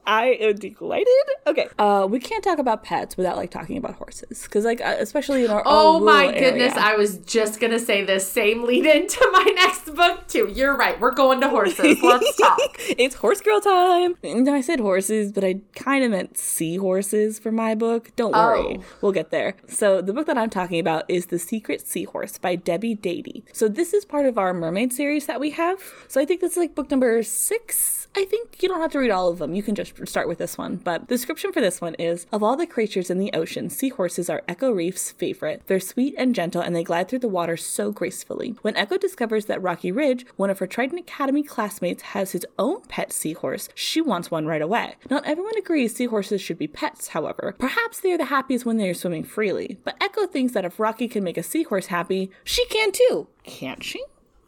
I 0.06 0.26
am 0.40 0.54
delighted. 0.56 1.08
Okay, 1.46 1.68
uh, 1.78 2.06
we 2.08 2.18
can't 2.20 2.42
talk 2.44 2.58
about 2.58 2.82
pets 2.82 3.16
without 3.16 3.36
like 3.36 3.50
talking 3.50 3.76
about 3.76 3.94
horses, 3.94 4.42
because 4.42 4.64
like 4.64 4.80
uh, 4.80 4.96
especially 4.98 5.44
in 5.44 5.50
our 5.50 5.62
Oh 5.66 6.00
my 6.00 6.26
goodness, 6.32 6.74
area. 6.74 6.84
I 6.86 6.96
was 6.96 7.18
just 7.18 7.60
gonna 7.60 7.78
say 7.78 8.04
this 8.04 8.30
same 8.30 8.64
lead 8.64 8.86
into 8.86 9.28
my 9.32 9.44
next 9.56 9.94
book 9.94 10.26
too. 10.28 10.50
You're 10.54 10.76
right. 10.76 10.98
We're 11.00 11.10
going 11.12 11.40
to 11.40 11.48
horses. 11.48 11.98
Let's 12.02 12.36
talk. 12.40 12.58
it's 12.78 13.16
horse 13.16 13.40
girl 13.40 13.60
time. 13.60 14.16
No, 14.22 14.54
I 14.54 14.60
said 14.60 14.80
horses, 14.80 15.32
but 15.32 15.44
I 15.44 15.60
kind 15.74 16.04
of 16.04 16.10
meant 16.10 16.36
seahorses 16.36 17.38
for 17.38 17.50
my 17.52 17.74
book. 17.74 18.10
Don't 18.16 18.32
worry, 18.32 18.76
Oh. 18.78 18.84
we'll 19.00 19.12
get 19.12 19.30
there. 19.30 19.54
So 19.68 20.00
the 20.02 20.12
book 20.12 20.26
that 20.26 20.38
I'm 20.38 20.50
talking 20.50 20.78
about 20.80 21.04
is 21.08 21.26
The 21.26 21.38
Secret 21.38 21.86
Seahorse 21.86 22.38
by 22.38 22.56
Debbie 22.56 22.96
Dadey. 22.96 23.42
So 23.52 23.68
this 23.68 23.92
is 23.94 24.04
part 24.04 24.26
of 24.26 24.38
our 24.38 24.52
mermaid 24.54 24.92
series 24.92 25.26
that 25.26 25.40
we 25.40 25.50
have. 25.50 25.82
So 26.08 26.20
I 26.20 26.24
think 26.24 26.40
this 26.40 26.52
is 26.52 26.58
like 26.58 26.74
book 26.74 26.90
number 26.90 27.22
six. 27.22 28.05
I 28.18 28.24
think 28.24 28.62
you 28.62 28.68
don't 28.70 28.80
have 28.80 28.92
to 28.92 28.98
read 28.98 29.10
all 29.10 29.28
of 29.28 29.38
them. 29.38 29.54
You 29.54 29.62
can 29.62 29.74
just 29.74 30.08
start 30.08 30.26
with 30.26 30.38
this 30.38 30.56
one. 30.56 30.76
But 30.76 31.02
the 31.02 31.14
description 31.14 31.52
for 31.52 31.60
this 31.60 31.82
one 31.82 31.94
is 31.96 32.26
Of 32.32 32.42
all 32.42 32.56
the 32.56 32.66
creatures 32.66 33.10
in 33.10 33.18
the 33.18 33.30
ocean, 33.34 33.68
seahorses 33.68 34.30
are 34.30 34.42
Echo 34.48 34.70
Reef's 34.70 35.12
favorite. 35.12 35.62
They're 35.66 35.80
sweet 35.80 36.14
and 36.16 36.34
gentle, 36.34 36.62
and 36.62 36.74
they 36.74 36.82
glide 36.82 37.08
through 37.08 37.18
the 37.18 37.28
water 37.28 37.58
so 37.58 37.92
gracefully. 37.92 38.56
When 38.62 38.74
Echo 38.74 38.96
discovers 38.96 39.44
that 39.46 39.62
Rocky 39.62 39.92
Ridge, 39.92 40.24
one 40.36 40.48
of 40.48 40.60
her 40.60 40.66
Trident 40.66 41.00
Academy 41.00 41.42
classmates, 41.42 42.02
has 42.02 42.32
his 42.32 42.46
own 42.58 42.80
pet 42.88 43.12
seahorse, 43.12 43.68
she 43.74 44.00
wants 44.00 44.30
one 44.30 44.46
right 44.46 44.62
away. 44.62 44.94
Not 45.10 45.26
everyone 45.26 45.58
agrees 45.58 45.94
seahorses 45.94 46.40
should 46.40 46.58
be 46.58 46.68
pets, 46.68 47.08
however. 47.08 47.54
Perhaps 47.58 48.00
they 48.00 48.12
are 48.12 48.18
the 48.18 48.24
happiest 48.24 48.64
when 48.64 48.78
they 48.78 48.88
are 48.88 48.94
swimming 48.94 49.24
freely. 49.24 49.78
But 49.84 49.96
Echo 50.00 50.26
thinks 50.26 50.54
that 50.54 50.64
if 50.64 50.80
Rocky 50.80 51.06
can 51.06 51.22
make 51.22 51.36
a 51.36 51.42
seahorse 51.42 51.86
happy, 51.86 52.30
she 52.44 52.64
can 52.66 52.92
too. 52.92 53.28
Can't 53.44 53.84
she? 53.84 54.02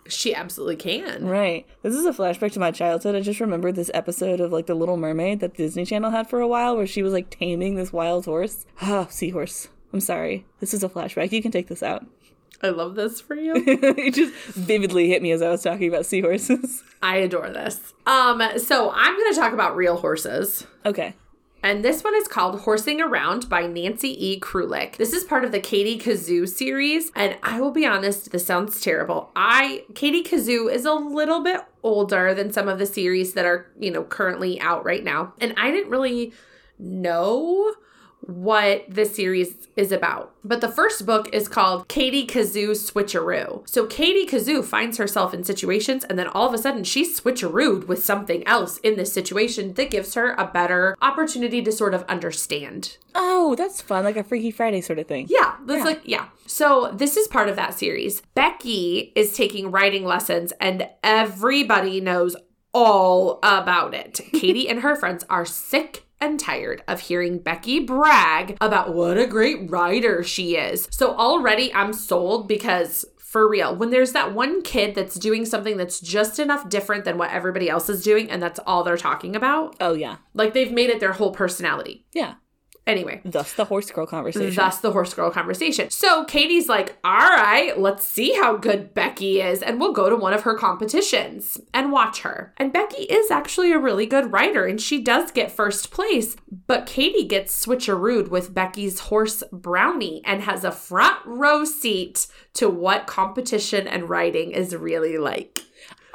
She 0.09 0.35
absolutely 0.35 0.77
can. 0.77 1.27
Right. 1.27 1.67
This 1.83 1.95
is 1.95 2.07
a 2.07 2.13
flashback 2.13 2.53
to 2.53 2.61
my 2.61 2.71
childhood. 2.71 3.15
I 3.15 3.21
just 3.21 3.41
remembered 3.41 3.77
this 3.77 3.91
episode 3.95 4.41
of 4.41 4.53
like 4.53 4.67
The 4.67 4.75
Little 4.75 4.97
Mermaid 4.97 5.41
that 5.41 5.55
Disney 5.57 5.85
Channel 5.85 6.11
had 6.11 6.29
for 6.29 6.41
a 6.41 6.49
while 6.49 6.77
where 6.77 6.87
she 6.87 7.03
was 7.03 7.13
like 7.13 7.31
taming 7.31 7.75
this 7.77 7.93
wild 7.93 8.25
horse. 8.25 8.65
Ah, 8.83 9.07
seahorse. 9.11 9.69
I'm 9.93 10.01
sorry. 10.01 10.45
This 10.61 10.75
is 10.75 10.83
a 10.83 10.89
flashback. 10.89 11.33
You 11.33 11.43
can 11.43 11.53
take 11.53 11.69
this 11.69 11.83
out. 11.83 12.07
I 12.63 12.71
love 12.71 12.97
this 12.97 13.21
for 13.21 13.37
you. 13.37 13.53
it 13.67 14.15
just 14.15 14.35
vividly 14.55 15.09
hit 15.09 15.23
me 15.23 15.31
as 15.31 15.43
I 15.43 15.49
was 15.49 15.63
talking 15.63 15.89
about 15.89 16.07
seahorses. 16.07 16.83
I 17.03 17.19
adore 17.19 17.51
this. 17.51 17.95
Um, 18.07 18.43
so 18.57 18.91
I'm 18.93 19.17
gonna 19.17 19.35
talk 19.37 19.53
about 19.53 19.77
real 19.77 19.97
horses. 19.97 20.67
okay. 20.85 21.15
And 21.63 21.85
this 21.85 22.05
one 22.05 22.15
is 22.15 22.29
called 22.29 22.61
Horsing 22.61 23.01
Around 23.01 23.49
by 23.49 23.67
Nancy 23.67 24.27
E. 24.27 24.41
Krulik. 24.41 24.97
This 24.97 25.13
is 25.13 25.25
part 25.25 25.45
of 25.45 25.53
the 25.53 25.61
Katie 25.61 25.99
Kazoo 25.99 26.49
series. 26.49 27.11
And 27.17 27.37
I 27.43 27.61
will 27.61 27.73
be 27.73 27.85
honest, 27.85 28.31
this 28.31 28.47
sounds 28.47 28.81
terrible. 28.81 29.31
I 29.35 29.85
Katie 29.95 30.23
Kazoo 30.23 30.73
is 30.73 30.85
a 30.85 30.95
little 30.95 31.43
bit 31.43 31.63
older 31.83 32.33
than 32.35 32.53
some 32.53 32.69
of 32.69 32.79
the 32.79 32.87
series 32.87 33.35
that 33.35 33.45
are, 33.45 33.71
you 33.79 33.91
know, 33.91 34.05
currently 34.05 34.61
out 34.61 34.85
right 34.85 35.03
now. 35.03 35.35
And 35.41 35.55
I 35.57 35.71
didn't 35.71 35.91
really 35.91 36.33
know 36.79 37.75
what 38.29 38.85
the 38.89 39.07
series 39.07 39.55
is 39.75 39.91
about. 39.91 40.35
But 40.45 40.61
the 40.61 40.69
first 40.69 41.07
book 41.07 41.31
is 41.33 41.49
called 41.49 41.89
Katie 41.89 42.27
Kazoo 42.27 42.73
Switcheroo. 42.73 43.67
So 43.67 43.87
Katie 43.87 44.27
Kazoo 44.27 44.63
finds 44.63 44.99
herself 44.99 45.33
in 45.33 45.45
situations 45.45 46.05
and 46.05 46.19
then 46.19 46.29
all 46.29 46.47
of 46.47 46.53
a 46.53 46.59
sudden 46.59 46.85
she's 46.85 47.19
switcherooed 47.19 47.87
with 47.87 48.05
something 48.05 48.47
else 48.47 48.77
in 48.79 48.97
this 48.97 49.13
situation 49.13 49.73
that 49.75 49.91
gives 49.91 50.13
her 50.13 50.33
a 50.35 50.47
better 50.47 50.95
opportunity 51.01 51.63
to 51.63 51.73
sort 51.73 51.95
of 51.95 52.03
understand. 52.05 52.99
Oh, 53.15 53.55
that's 53.55 53.81
fun. 53.81 54.05
Like 54.05 54.17
a 54.17 54.25
Freaky 54.25 54.51
Friday 54.51 54.83
sort 54.83 54.99
of 54.99 55.07
thing. 55.07 55.27
Yeah, 55.31 55.55
that's 55.65 55.79
Yeah. 55.79 55.85
like 55.85 56.01
yeah. 56.05 56.27
So 56.47 56.93
this 56.95 57.17
is 57.17 57.29
part 57.29 57.49
of 57.49 57.57
that 57.57 57.73
series. 57.75 58.21
Becky 58.35 59.13
is 59.15 59.33
taking 59.35 59.71
riding 59.71 60.05
lessons 60.05 60.53
and 60.61 60.87
everybody 61.03 62.01
knows 62.03 62.37
all 62.75 63.39
about 63.43 63.95
it. 63.95 64.21
Katie 64.35 64.69
and 64.69 64.81
her 64.81 64.95
friends 64.97 65.25
are 65.31 65.47
sick 65.47 66.05
and 66.21 66.39
tired 66.41 66.83
of 66.89 67.01
hearing 67.01 67.39
Becky 67.39 67.81
brag 67.81 68.57
about 68.61 68.95
what 68.95 69.19
a 69.19 69.27
great 69.27 69.71
rider 69.71 70.23
she 70.23 70.57
is. 70.57 70.89
So 70.91 71.15
already 71.15 71.73
I'm 71.75 71.93
sold 71.93 72.49
because 72.49 73.05
for 73.19 73.47
real, 73.49 73.77
when 73.77 73.91
there's 73.91 74.13
that 74.13 74.33
one 74.35 74.63
kid 74.63 74.95
that's 74.95 75.15
doing 75.17 75.45
something 75.45 75.77
that's 75.77 76.01
just 76.01 76.39
enough 76.39 76.69
different 76.71 77.05
than 77.05 77.19
what 77.19 77.31
everybody 77.31 77.69
else 77.69 77.89
is 77.91 78.03
doing 78.03 78.31
and 78.31 78.43
that's 78.43 78.59
all 78.67 78.83
they're 78.83 78.97
talking 78.97 79.37
about, 79.37 79.77
Oh, 79.81 79.93
yeah. 79.93 80.17
like 80.33 80.55
they've 80.55 80.73
made 80.73 80.89
it 80.91 80.99
their 80.99 81.13
whole 81.13 81.33
personality. 81.33 82.07
Yeah. 82.15 82.35
Anyway, 82.89 83.21
Thus 83.23 83.53
the 83.53 83.67
horse 83.67 83.91
girl 83.91 84.07
conversation. 84.07 84.55
Thus 84.55 84.79
the 84.79 84.93
horse 84.93 85.13
girl 85.13 85.31
conversation. 85.31 85.91
So 85.91 86.25
Katie's 86.25 86.71
like, 86.71 86.97
all 87.05 87.13
right, 87.13 87.79
let's 87.79 88.03
see 88.03 88.33
how 88.33 88.57
good 88.57 88.95
Becky 88.95 89.43
is, 89.43 89.63
and 89.63 89.79
we'll 89.79 89.93
go 89.93 90.09
to 90.09 90.17
one 90.17 90.33
of 90.33 90.43
her 90.45 90.55
competitions 90.55 91.61
and 91.75 91.93
watch 91.93 92.21
her. 92.21 92.55
And 92.57 92.73
Becky 92.73 93.03
is 93.03 93.31
actually 93.31 93.73
a 93.73 93.79
really 93.79 94.07
good 94.07 94.33
rider, 94.33 94.65
and 94.65 94.81
she 94.81 95.03
does 95.03 95.31
get 95.31 95.53
first 95.53 95.91
place, 95.91 96.35
but 96.67 96.87
Katie 96.87 97.29
gets 97.29 97.65
switcherooed 97.67 98.29
with 98.29 98.55
Becky's 98.55 99.01
horse 99.01 99.43
Brownie 99.53 100.23
and 100.25 100.41
has 100.43 100.65
a 100.65 100.73
front 100.73 101.19
row 101.27 101.67
seat 101.67 102.27
to 102.55 102.71
what 102.71 103.07
competition 103.07 103.87
and 103.87 104.09
riding 104.09 104.53
is 104.53 104.75
really 104.75 105.19
like. 105.19 105.61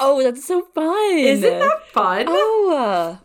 oh, 0.00 0.22
that's 0.24 0.44
so 0.44 0.62
fun. 0.74 1.18
Isn't 1.18 1.60
that 1.60 1.86
fun? 1.92 2.26
Oh, 2.28 3.18
uh, 3.20 3.23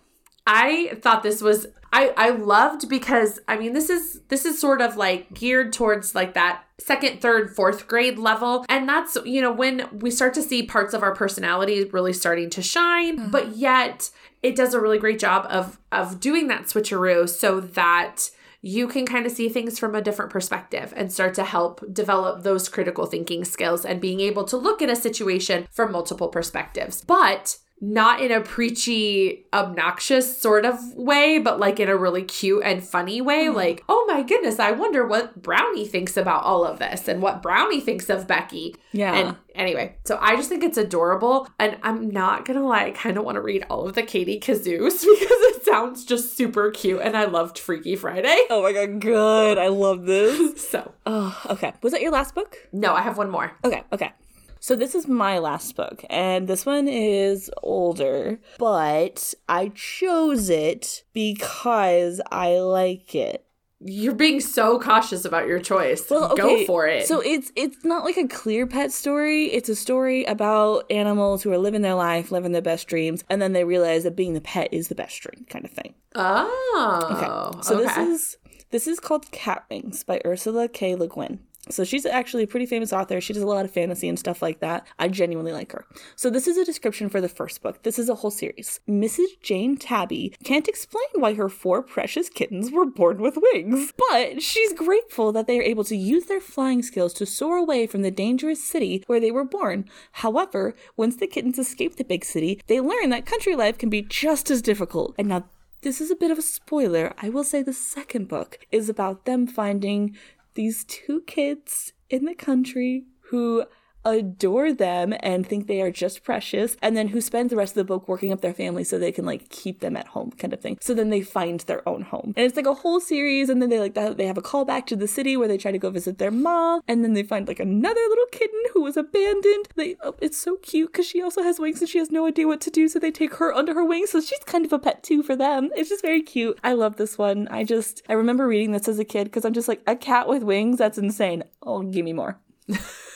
I 0.51 0.95
thought 1.01 1.21
this 1.21 1.43
was 1.43 1.67
I 1.93 2.11
I 2.17 2.29
loved 2.31 2.89
because 2.89 3.39
I 3.47 3.57
mean 3.57 3.73
this 3.73 3.89
is 3.89 4.21
this 4.29 4.45
is 4.45 4.59
sort 4.59 4.81
of 4.81 4.97
like 4.97 5.31
geared 5.33 5.71
towards 5.71 6.15
like 6.15 6.33
that 6.33 6.63
second, 6.79 7.21
third, 7.21 7.55
fourth 7.55 7.87
grade 7.87 8.17
level 8.17 8.65
and 8.67 8.89
that's 8.89 9.15
you 9.25 9.41
know 9.41 9.51
when 9.51 9.87
we 9.91 10.09
start 10.09 10.33
to 10.33 10.41
see 10.41 10.63
parts 10.63 10.95
of 10.95 11.03
our 11.03 11.13
personality 11.13 11.83
really 11.85 12.13
starting 12.13 12.49
to 12.49 12.63
shine 12.63 13.17
mm-hmm. 13.17 13.31
but 13.31 13.57
yet 13.57 14.09
it 14.41 14.55
does 14.55 14.73
a 14.73 14.81
really 14.81 14.97
great 14.97 15.19
job 15.19 15.45
of 15.49 15.79
of 15.91 16.19
doing 16.19 16.47
that 16.47 16.63
switcheroo 16.63 17.29
so 17.29 17.59
that 17.59 18.31
you 18.61 18.87
can 18.87 19.05
kind 19.05 19.25
of 19.25 19.31
see 19.31 19.49
things 19.49 19.77
from 19.77 19.93
a 19.93 20.01
different 20.01 20.31
perspective 20.31 20.93
and 20.97 21.13
start 21.13 21.33
to 21.35 21.43
help 21.43 21.81
develop 21.93 22.43
those 22.43 22.67
critical 22.67 23.05
thinking 23.05 23.45
skills 23.45 23.85
and 23.85 24.01
being 24.01 24.19
able 24.19 24.43
to 24.43 24.57
look 24.57 24.81
at 24.81 24.89
a 24.89 24.95
situation 24.95 25.65
from 25.71 25.91
multiple 25.93 26.27
perspectives. 26.27 27.01
But 27.01 27.57
not 27.81 28.21
in 28.21 28.31
a 28.31 28.41
preachy, 28.41 29.45
obnoxious 29.53 30.37
sort 30.37 30.65
of 30.65 30.77
way, 30.95 31.39
but 31.39 31.59
like 31.59 31.79
in 31.79 31.87
a 31.89 31.95
really 31.95 32.23
cute 32.23 32.63
and 32.63 32.83
funny 32.83 33.21
way. 33.21 33.45
Mm-hmm. 33.45 33.55
Like, 33.55 33.83
oh 33.87 34.05
my 34.07 34.21
goodness, 34.21 34.59
I 34.59 34.71
wonder 34.71 35.05
what 35.07 35.41
Brownie 35.41 35.87
thinks 35.87 36.17
about 36.17 36.43
all 36.43 36.65
of 36.65 36.79
this 36.79 37.07
and 37.07 37.21
what 37.21 37.41
Brownie 37.41 37.79
thinks 37.79 38.09
of 38.09 38.27
Becky. 38.27 38.75
yeah. 38.91 39.13
And 39.15 39.37
anyway, 39.55 39.95
so 40.05 40.17
I 40.21 40.35
just 40.35 40.49
think 40.49 40.63
it's 40.63 40.77
adorable. 40.77 41.47
And 41.57 41.77
I'm 41.83 42.09
not 42.09 42.45
gonna 42.45 42.65
lie, 42.65 42.85
I 42.87 42.91
kind 42.91 43.17
of 43.17 43.23
want 43.23 43.35
to 43.35 43.41
read 43.41 43.65
all 43.69 43.87
of 43.87 43.95
the 43.95 44.03
Katie 44.03 44.39
Kazoos 44.39 44.65
because 44.65 45.05
it 45.05 45.63
sounds 45.65 46.03
just 46.05 46.35
super 46.35 46.71
cute. 46.71 47.01
And 47.01 47.15
I 47.15 47.25
loved 47.25 47.57
Freaky 47.57 47.95
Friday. 47.95 48.39
oh 48.49 48.61
my 48.61 48.73
god, 48.73 48.99
good. 48.99 49.57
I 49.57 49.67
love 49.67 50.05
this. 50.05 50.67
So, 50.69 50.93
Oh, 51.05 51.41
okay. 51.49 51.73
Was 51.81 51.93
that 51.93 52.01
your 52.01 52.11
last 52.11 52.35
book? 52.35 52.57
no, 52.71 52.93
I 52.93 53.01
have 53.01 53.17
one 53.17 53.29
more. 53.29 53.53
Okay, 53.63 53.83
okay. 53.91 54.11
So 54.59 54.75
this 54.75 54.93
is 54.95 55.07
my 55.07 55.39
last 55.39 55.75
book, 55.75 56.03
and 56.09 56.47
this 56.47 56.65
one 56.65 56.87
is 56.87 57.49
older, 57.63 58.39
but 58.57 59.33
I 59.47 59.71
chose 59.73 60.49
it 60.49 61.03
because 61.13 62.19
I 62.31 62.57
like 62.59 63.15
it. 63.15 63.45
You're 63.81 64.13
being 64.13 64.41
so 64.41 64.77
cautious 64.77 65.23
about 65.23 65.47
your 65.47 65.59
choice. 65.59 66.09
Well, 66.09 66.35
Go 66.35 66.65
for 66.65 66.85
it. 66.85 67.07
So 67.07 67.21
it's 67.21 67.53
it's 67.55 67.85
not 67.85 68.03
like 68.03 68.17
a 68.17 68.27
clear 68.27 68.67
pet 68.67 68.91
story. 68.91 69.45
It's 69.45 69.69
a 69.69 69.75
story 69.75 70.25
about 70.25 70.83
animals 70.91 71.43
who 71.43 71.51
are 71.53 71.57
living 71.57 71.81
their 71.81 71.95
life, 71.95 72.29
living 72.29 72.51
their 72.51 72.61
best 72.61 72.87
dreams, 72.89 73.23
and 73.29 73.41
then 73.41 73.53
they 73.53 73.63
realize 73.63 74.03
that 74.03 74.17
being 74.17 74.33
the 74.33 74.41
pet 74.41 74.67
is 74.73 74.89
the 74.89 74.95
best 74.95 75.21
dream, 75.21 75.45
kind 75.49 75.63
of 75.63 75.71
thing. 75.71 75.93
oh, 76.15 77.51
Okay. 77.53 77.63
So 77.63 77.77
this 77.77 77.95
is 77.97 78.37
this 78.71 78.85
is 78.85 78.99
called 78.99 79.31
Catwings 79.31 80.03
by 80.03 80.19
Ursula 80.25 80.67
K. 80.67 80.95
Le 80.95 81.07
Guin. 81.07 81.39
So 81.69 81.83
she's 81.83 82.05
actually 82.05 82.43
a 82.43 82.47
pretty 82.47 82.65
famous 82.65 82.91
author. 82.91 83.21
She 83.21 83.33
does 83.33 83.43
a 83.43 83.47
lot 83.47 83.65
of 83.65 83.71
fantasy 83.71 84.09
and 84.09 84.17
stuff 84.17 84.41
like 84.41 84.59
that. 84.59 84.87
I 84.97 85.07
genuinely 85.07 85.51
like 85.51 85.71
her. 85.71 85.85
So 86.15 86.29
this 86.29 86.47
is 86.47 86.57
a 86.57 86.65
description 86.65 87.09
for 87.09 87.21
the 87.21 87.29
first 87.29 87.61
book. 87.61 87.83
This 87.83 87.99
is 87.99 88.09
a 88.09 88.15
whole 88.15 88.31
series. 88.31 88.79
Mrs. 88.87 89.39
Jane 89.41 89.77
Tabby 89.77 90.33
can't 90.43 90.67
explain 90.67 91.05
why 91.13 91.35
her 91.35 91.49
four 91.49 91.81
precious 91.81 92.29
kittens 92.29 92.71
were 92.71 92.85
born 92.85 93.21
with 93.21 93.37
wings, 93.53 93.93
but 93.97 94.41
she's 94.41 94.73
grateful 94.73 95.31
that 95.31 95.47
they 95.47 95.59
are 95.59 95.63
able 95.63 95.83
to 95.83 95.95
use 95.95 96.25
their 96.25 96.41
flying 96.41 96.81
skills 96.81 97.13
to 97.13 97.25
soar 97.25 97.57
away 97.57 97.85
from 97.85 98.01
the 98.01 98.11
dangerous 98.11 98.63
city 98.63 99.03
where 99.07 99.19
they 99.19 99.31
were 99.31 99.43
born. 99.43 99.85
However, 100.13 100.75
once 100.97 101.17
the 101.17 101.27
kittens 101.27 101.59
escape 101.59 101.95
the 101.95 102.03
big 102.03 102.25
city, 102.25 102.61
they 102.67 102.81
learn 102.81 103.09
that 103.09 103.25
country 103.25 103.55
life 103.55 103.77
can 103.77 103.89
be 103.89 104.01
just 104.01 104.49
as 104.49 104.61
difficult. 104.61 105.13
And 105.17 105.27
now 105.27 105.45
this 105.81 106.01
is 106.01 106.11
a 106.11 106.15
bit 106.15 106.31
of 106.31 106.37
a 106.37 106.41
spoiler. 106.41 107.13
I 107.21 107.29
will 107.29 107.45
say 107.45 107.63
the 107.63 107.71
second 107.71 108.27
book 108.27 108.59
is 108.69 108.89
about 108.89 109.23
them 109.23 109.47
finding 109.47 110.17
these 110.55 110.83
two 110.85 111.21
kids 111.21 111.93
in 112.09 112.25
the 112.25 112.35
country 112.35 113.05
who 113.29 113.65
adore 114.05 114.73
them 114.73 115.13
and 115.21 115.45
think 115.45 115.67
they 115.67 115.81
are 115.81 115.91
just 115.91 116.23
precious 116.23 116.77
and 116.81 116.95
then 116.95 117.09
who 117.09 117.21
spend 117.21 117.49
the 117.49 117.55
rest 117.55 117.71
of 117.71 117.75
the 117.75 117.83
book 117.83 118.07
working 118.07 118.31
up 118.31 118.41
their 118.41 118.53
family 118.53 118.83
so 118.83 118.97
they 118.97 119.11
can 119.11 119.25
like 119.25 119.49
keep 119.49 119.79
them 119.79 119.97
at 119.97 120.07
home 120.07 120.31
kind 120.31 120.53
of 120.53 120.61
thing. 120.61 120.77
So 120.81 120.93
then 120.93 121.09
they 121.09 121.21
find 121.21 121.59
their 121.61 121.87
own 121.87 122.03
home. 122.03 122.33
And 122.35 122.45
it's 122.45 122.55
like 122.55 122.65
a 122.65 122.73
whole 122.73 122.99
series 122.99 123.49
and 123.49 123.61
then 123.61 123.69
they 123.69 123.79
like 123.79 123.93
they 123.93 124.27
have 124.27 124.37
a 124.37 124.41
call 124.41 124.65
back 124.65 124.87
to 124.87 124.95
the 124.95 125.07
city 125.07 125.35
where 125.35 125.47
they 125.47 125.57
try 125.57 125.71
to 125.71 125.77
go 125.77 125.89
visit 125.89 126.17
their 126.17 126.31
mom 126.31 126.81
and 126.87 127.03
then 127.03 127.13
they 127.13 127.23
find 127.23 127.47
like 127.47 127.59
another 127.59 128.01
little 128.09 128.25
kitten 128.31 128.61
who 128.73 128.81
was 128.81 128.97
abandoned. 128.97 129.67
They 129.75 129.95
oh, 130.03 130.15
it's 130.21 130.37
so 130.37 130.57
cute 130.57 130.91
because 130.91 131.05
she 131.05 131.21
also 131.21 131.43
has 131.43 131.59
wings 131.59 131.81
and 131.81 131.89
she 131.89 131.99
has 131.99 132.11
no 132.11 132.25
idea 132.25 132.47
what 132.47 132.61
to 132.61 132.71
do 132.71 132.87
so 132.87 132.99
they 132.99 133.11
take 133.11 133.35
her 133.35 133.53
under 133.53 133.73
her 133.73 133.85
wings. 133.85 134.11
So 134.11 134.21
she's 134.21 134.39
kind 134.45 134.65
of 134.65 134.73
a 134.73 134.79
pet 134.79 135.03
too 135.03 135.23
for 135.23 135.35
them. 135.35 135.69
It's 135.75 135.89
just 135.89 136.01
very 136.01 136.21
cute. 136.21 136.59
I 136.63 136.73
love 136.73 136.95
this 136.95 137.17
one. 137.17 137.47
I 137.49 137.63
just 137.63 138.01
i 138.07 138.13
remember 138.13 138.47
reading 138.47 138.71
this 138.71 138.87
as 138.87 138.99
a 138.99 139.05
kid 139.05 139.25
because 139.25 139.45
i'm 139.45 139.53
just 139.53 139.67
like 139.67 139.81
a 139.87 139.95
cat 139.95 140.27
with 140.27 140.43
wings? 140.43 140.77
That's 140.77 140.97
insane. 140.97 141.43
Oh 141.61 141.81
give 141.81 142.05
me 142.05 142.13
more 142.13 142.39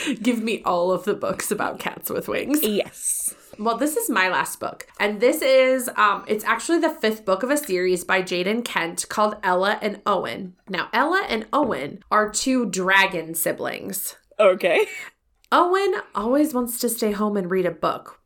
Give 0.22 0.42
me 0.42 0.62
all 0.64 0.90
of 0.90 1.04
the 1.04 1.14
books 1.14 1.50
about 1.50 1.78
cats 1.78 2.10
with 2.10 2.28
wings. 2.28 2.62
Yes. 2.62 3.34
Well, 3.58 3.76
this 3.76 3.96
is 3.96 4.08
my 4.08 4.28
last 4.28 4.60
book. 4.60 4.86
And 4.98 5.20
this 5.20 5.42
is 5.42 5.90
um 5.96 6.24
it's 6.26 6.44
actually 6.44 6.78
the 6.78 6.90
fifth 6.90 7.24
book 7.24 7.42
of 7.42 7.50
a 7.50 7.56
series 7.56 8.04
by 8.04 8.22
Jaden 8.22 8.64
Kent 8.64 9.08
called 9.08 9.36
Ella 9.42 9.78
and 9.82 10.00
Owen. 10.06 10.54
Now, 10.68 10.88
Ella 10.92 11.24
and 11.28 11.46
Owen 11.52 12.02
are 12.10 12.30
two 12.30 12.66
dragon 12.66 13.34
siblings. 13.34 14.16
Okay. 14.40 14.86
Owen 15.50 15.94
always 16.14 16.54
wants 16.54 16.78
to 16.80 16.88
stay 16.88 17.12
home 17.12 17.36
and 17.36 17.50
read 17.50 17.66
a 17.66 17.70
book. 17.70 18.21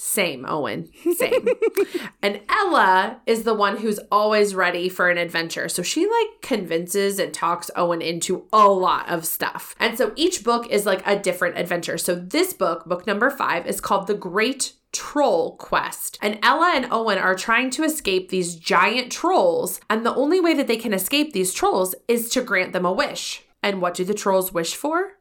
Same, 0.00 0.46
Owen. 0.46 0.88
Same. 1.16 1.48
and 2.22 2.40
Ella 2.48 3.20
is 3.26 3.42
the 3.42 3.54
one 3.54 3.78
who's 3.78 3.98
always 4.12 4.54
ready 4.54 4.88
for 4.88 5.10
an 5.10 5.18
adventure. 5.18 5.68
So 5.68 5.82
she 5.82 6.06
like 6.06 6.40
convinces 6.40 7.18
and 7.18 7.34
talks 7.34 7.70
Owen 7.74 8.00
into 8.00 8.46
a 8.52 8.68
lot 8.68 9.08
of 9.08 9.26
stuff. 9.26 9.74
And 9.80 9.98
so 9.98 10.12
each 10.14 10.44
book 10.44 10.68
is 10.70 10.86
like 10.86 11.04
a 11.04 11.18
different 11.18 11.58
adventure. 11.58 11.98
So 11.98 12.14
this 12.14 12.52
book, 12.52 12.84
book 12.84 13.08
number 13.08 13.28
five, 13.28 13.66
is 13.66 13.80
called 13.80 14.06
The 14.06 14.14
Great 14.14 14.74
Troll 14.92 15.56
Quest. 15.56 16.16
And 16.22 16.38
Ella 16.44 16.72
and 16.76 16.86
Owen 16.92 17.18
are 17.18 17.34
trying 17.34 17.70
to 17.70 17.82
escape 17.82 18.28
these 18.28 18.54
giant 18.54 19.10
trolls. 19.10 19.80
And 19.90 20.06
the 20.06 20.14
only 20.14 20.40
way 20.40 20.54
that 20.54 20.68
they 20.68 20.76
can 20.76 20.94
escape 20.94 21.32
these 21.32 21.52
trolls 21.52 21.96
is 22.06 22.28
to 22.30 22.40
grant 22.40 22.72
them 22.72 22.86
a 22.86 22.92
wish. 22.92 23.42
And 23.64 23.82
what 23.82 23.94
do 23.94 24.04
the 24.04 24.14
trolls 24.14 24.52
wish 24.52 24.76
for? 24.76 25.14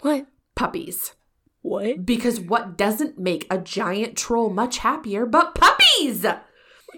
What? 0.00 0.26
Puppies. 0.54 1.12
What? 1.62 2.04
Because 2.04 2.40
what 2.40 2.76
doesn't 2.76 3.18
make 3.18 3.46
a 3.50 3.58
giant 3.58 4.16
troll 4.16 4.50
much 4.50 4.78
happier 4.78 5.24
but 5.26 5.54
puppies? 5.54 6.26